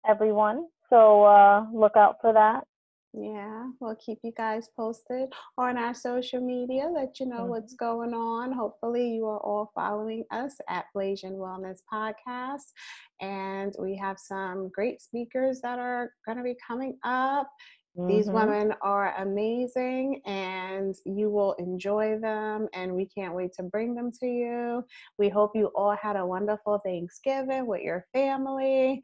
everyone. 0.07 0.67
So 0.89 1.23
uh, 1.23 1.65
look 1.73 1.95
out 1.95 2.17
for 2.21 2.33
that. 2.33 2.65
Yeah, 3.13 3.69
we'll 3.79 3.95
keep 3.95 4.19
you 4.23 4.31
guys 4.37 4.69
posted 4.75 5.29
on 5.57 5.77
our 5.77 5.95
social 5.95 6.39
media, 6.41 6.87
let 6.93 7.19
you 7.19 7.25
know 7.25 7.37
mm-hmm. 7.37 7.49
what's 7.49 7.73
going 7.73 8.13
on. 8.13 8.51
Hopefully, 8.51 9.15
you 9.15 9.25
are 9.25 9.39
all 9.39 9.71
following 9.73 10.25
us 10.31 10.55
at 10.69 10.85
Blasian 10.95 11.33
Wellness 11.33 11.79
Podcast. 11.91 12.71
And 13.19 13.73
we 13.79 13.97
have 13.97 14.19
some 14.19 14.69
great 14.69 15.01
speakers 15.01 15.59
that 15.61 15.79
are 15.79 16.11
going 16.25 16.37
to 16.37 16.43
be 16.43 16.55
coming 16.65 16.97
up. 17.03 17.49
Mm-hmm. 17.97 18.07
These 18.07 18.27
women 18.29 18.75
are 18.83 19.15
amazing 19.17 20.21
and 20.27 20.95
you 21.03 21.31
will 21.31 21.53
enjoy 21.53 22.19
them, 22.19 22.67
and 22.73 22.93
we 22.93 23.07
can't 23.07 23.33
wait 23.33 23.53
to 23.53 23.63
bring 23.63 23.95
them 23.95 24.11
to 24.19 24.27
you. 24.27 24.83
We 25.17 25.29
hope 25.29 25.55
you 25.55 25.71
all 25.75 25.97
had 25.99 26.15
a 26.15 26.25
wonderful 26.25 26.79
Thanksgiving 26.85 27.65
with 27.65 27.81
your 27.81 28.05
family. 28.13 29.01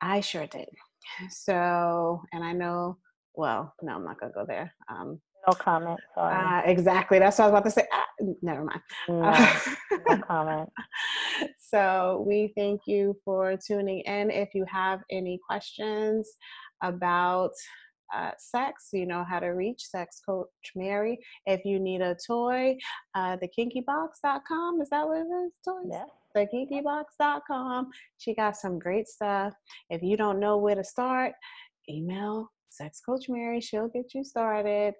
I 0.00 0.20
sure 0.20 0.46
did. 0.46 0.68
So, 1.30 2.22
and 2.32 2.44
I 2.44 2.52
know, 2.52 2.98
well, 3.34 3.74
no, 3.82 3.94
I'm 3.94 4.04
not 4.04 4.20
going 4.20 4.32
to 4.32 4.38
go 4.38 4.44
there. 4.46 4.72
Um, 4.88 5.20
no 5.46 5.54
comment. 5.54 6.00
Sorry. 6.14 6.34
Uh, 6.34 6.62
exactly. 6.70 7.18
That's 7.18 7.38
what 7.38 7.44
I 7.44 7.48
was 7.48 7.52
about 7.52 7.64
to 7.64 7.70
say. 7.70 7.86
Ah, 7.92 8.06
never 8.42 8.64
mind. 8.64 8.80
No, 9.08 10.00
no 10.08 10.22
comment. 10.26 10.68
So 11.58 12.24
we 12.26 12.52
thank 12.56 12.82
you 12.86 13.16
for 13.24 13.56
tuning 13.56 14.00
in. 14.00 14.30
If 14.30 14.50
you 14.54 14.64
have 14.70 15.00
any 15.10 15.38
questions 15.46 16.30
about 16.82 17.50
uh, 18.14 18.30
sex, 18.38 18.88
you 18.92 19.06
know 19.06 19.24
how 19.28 19.40
to 19.40 19.48
reach 19.48 19.84
Sex 19.84 20.20
Coach 20.24 20.48
Mary. 20.74 21.18
If 21.46 21.64
you 21.64 21.78
need 21.78 22.00
a 22.00 22.16
toy, 22.26 22.76
uh, 23.14 23.36
thekinkybox.com. 23.36 24.80
Is 24.80 24.90
that 24.90 25.06
what 25.06 25.18
it 25.18 25.46
is? 25.46 25.52
Toys? 25.64 25.90
Yeah 25.90 26.04
thekinkybox.com. 26.36 27.90
She 28.18 28.34
got 28.34 28.56
some 28.56 28.78
great 28.78 29.08
stuff. 29.08 29.54
If 29.90 30.02
you 30.02 30.16
don't 30.16 30.40
know 30.40 30.58
where 30.58 30.74
to 30.74 30.84
start, 30.84 31.32
email 31.88 32.50
Sex 32.68 33.00
Coach 33.00 33.26
Mary. 33.28 33.60
She'll 33.60 33.88
get 33.88 34.14
you 34.14 34.24
started. 34.24 34.94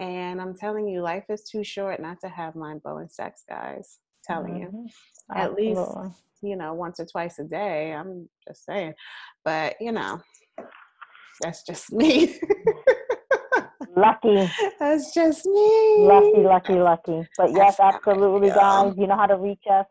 And 0.00 0.40
I'm 0.40 0.54
telling 0.56 0.88
you, 0.88 1.02
life 1.02 1.24
is 1.28 1.44
too 1.44 1.64
short 1.64 2.00
not 2.00 2.18
to 2.22 2.28
have 2.28 2.56
mind 2.56 2.82
blowing 2.82 3.08
sex, 3.08 3.44
guys. 3.48 3.98
I'm 4.28 4.34
telling 4.34 4.54
mm-hmm. 4.54 4.76
you. 4.76 4.88
At 5.30 5.50
Absolutely. 5.50 5.68
least, 5.68 6.22
you 6.42 6.56
know, 6.56 6.74
once 6.74 7.00
or 7.00 7.06
twice 7.06 7.38
a 7.38 7.44
day. 7.44 7.92
I'm 7.92 8.28
just 8.46 8.64
saying. 8.64 8.94
But, 9.44 9.76
you 9.80 9.92
know, 9.92 10.20
that's 11.40 11.64
just 11.64 11.92
me. 11.92 12.38
lucky. 13.96 14.50
That's 14.78 15.14
just 15.14 15.46
me. 15.46 15.96
Lucky, 16.00 16.42
lucky, 16.42 16.74
lucky. 16.74 17.28
But 17.36 17.52
yes, 17.52 17.78
absolutely, 17.80 18.48
guys. 18.48 18.94
You 18.96 19.06
know 19.06 19.16
how 19.16 19.26
to 19.26 19.36
reach 19.36 19.62
us. 19.70 19.86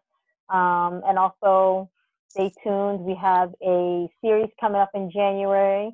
Um, 0.54 1.02
and 1.06 1.18
also, 1.18 1.90
stay 2.30 2.52
tuned. 2.64 3.02
We 3.02 3.16
have 3.16 3.54
a 3.62 4.08
series 4.22 4.50
coming 4.62 4.80
up 4.80 4.92
in 4.94 5.12
January 5.12 5.92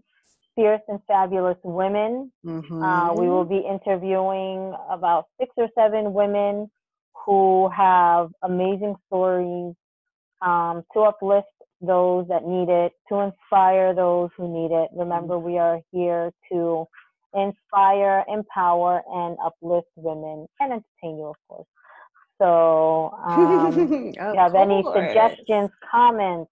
Fierce 0.56 0.82
and 0.90 1.00
Fabulous 1.08 1.58
Women. 1.64 2.32
Mm-hmm. 2.46 2.84
Uh, 2.84 3.14
we 3.14 3.30
will 3.30 3.46
be 3.46 3.60
interviewing 3.60 4.76
about 4.90 5.28
six 5.40 5.54
or 5.58 5.70
seven 5.76 6.14
women 6.14 6.70
who 7.26 7.70
have 7.70 8.32
amazing 8.44 8.96
stories 9.08 9.74
um, 10.42 10.84
to 10.94 11.00
uplift 11.02 11.48
those 11.82 12.28
that 12.28 12.46
need 12.46 12.70
it, 12.70 12.92
to 13.08 13.20
inspire 13.20 13.94
those 13.94 14.30
who 14.36 14.48
need 14.52 14.76
it. 14.76 14.90
Remember, 14.94 15.40
we 15.40 15.58
are 15.58 15.80
here 15.92 16.32
to 16.52 16.86
inspire, 17.34 18.26
empower, 18.28 19.02
and 19.10 19.38
uplift 19.44 19.88
women 19.96 20.48
and 20.60 20.74
entertain 20.74 21.18
you, 21.18 21.28
of 21.28 21.36
course. 21.48 21.68
So, 22.40 23.14
um, 23.26 23.74
if 23.78 24.16
you 24.16 24.40
have 24.40 24.54
course. 24.54 24.56
any 24.56 24.84
suggestions, 24.84 25.70
comments, 25.90 26.52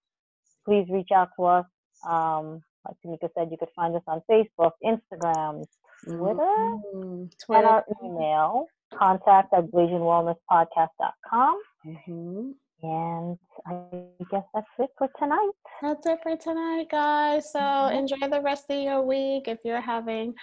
please 0.64 0.86
reach 0.90 1.08
out 1.14 1.30
to 1.36 1.44
us. 1.44 1.66
Um, 2.08 2.62
like 2.86 2.96
Tamika 3.04 3.28
said, 3.36 3.48
you 3.50 3.56
could 3.58 3.68
find 3.74 3.94
us 3.96 4.02
on 4.06 4.22
Facebook, 4.30 4.72
Instagram, 4.84 5.64
Twitter, 6.04 6.40
mm-hmm. 6.40 7.24
Twitter. 7.44 7.58
and 7.58 7.66
our 7.66 7.84
email, 8.04 8.66
contact 8.94 9.52
at 9.52 9.64
BlasianWellnessPodcast.com. 9.66 11.60
Mm-hmm. 11.86 12.50
And 12.80 13.36
I 13.66 14.04
guess 14.30 14.44
that's 14.54 14.66
it 14.78 14.90
for 14.96 15.08
tonight. 15.18 15.50
That's 15.82 16.06
it 16.06 16.20
for 16.22 16.36
tonight, 16.36 16.86
guys. 16.90 17.50
So 17.52 17.58
mm-hmm. 17.58 17.98
enjoy 17.98 18.28
the 18.30 18.40
rest 18.40 18.66
of 18.70 18.80
your 18.80 19.02
week. 19.02 19.48
If 19.48 19.58
you're 19.64 19.80
having 19.80 20.34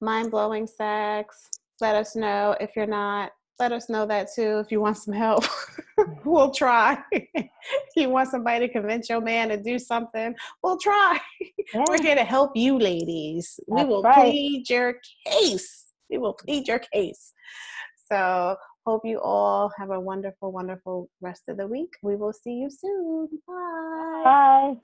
mind 0.00 0.30
blowing 0.30 0.66
sex, 0.66 1.48
let 1.80 1.94
us 1.94 2.14
know. 2.14 2.54
If 2.60 2.76
you're 2.76 2.86
not, 2.86 3.32
let 3.60 3.72
us 3.72 3.90
know 3.90 4.06
that 4.06 4.28
too 4.34 4.58
if 4.58 4.72
you 4.72 4.80
want 4.80 4.96
some 4.96 5.14
help. 5.14 5.44
we'll 6.24 6.50
try. 6.50 6.98
if 7.12 7.50
you 7.94 8.08
want 8.08 8.30
somebody 8.30 8.66
to 8.66 8.72
convince 8.72 9.08
your 9.08 9.20
man 9.20 9.50
to 9.50 9.62
do 9.62 9.78
something, 9.78 10.34
we'll 10.62 10.78
try. 10.78 11.20
Yeah. 11.72 11.84
We're 11.86 12.02
here 12.02 12.16
to 12.16 12.24
help 12.24 12.56
you, 12.56 12.78
ladies. 12.78 13.60
That's 13.68 13.82
we 13.82 13.88
will 13.88 14.02
right. 14.02 14.32
plead 14.32 14.68
your 14.68 14.96
case. 15.26 15.92
We 16.10 16.18
will 16.18 16.32
plead 16.32 16.66
your 16.66 16.80
case. 16.92 17.32
So, 18.10 18.56
hope 18.86 19.02
you 19.04 19.20
all 19.20 19.70
have 19.78 19.90
a 19.90 20.00
wonderful, 20.00 20.50
wonderful 20.50 21.08
rest 21.20 21.42
of 21.48 21.58
the 21.58 21.66
week. 21.66 21.92
We 22.02 22.16
will 22.16 22.32
see 22.32 22.54
you 22.54 22.70
soon. 22.70 23.28
Bye. 23.46 24.22
Bye. 24.24 24.74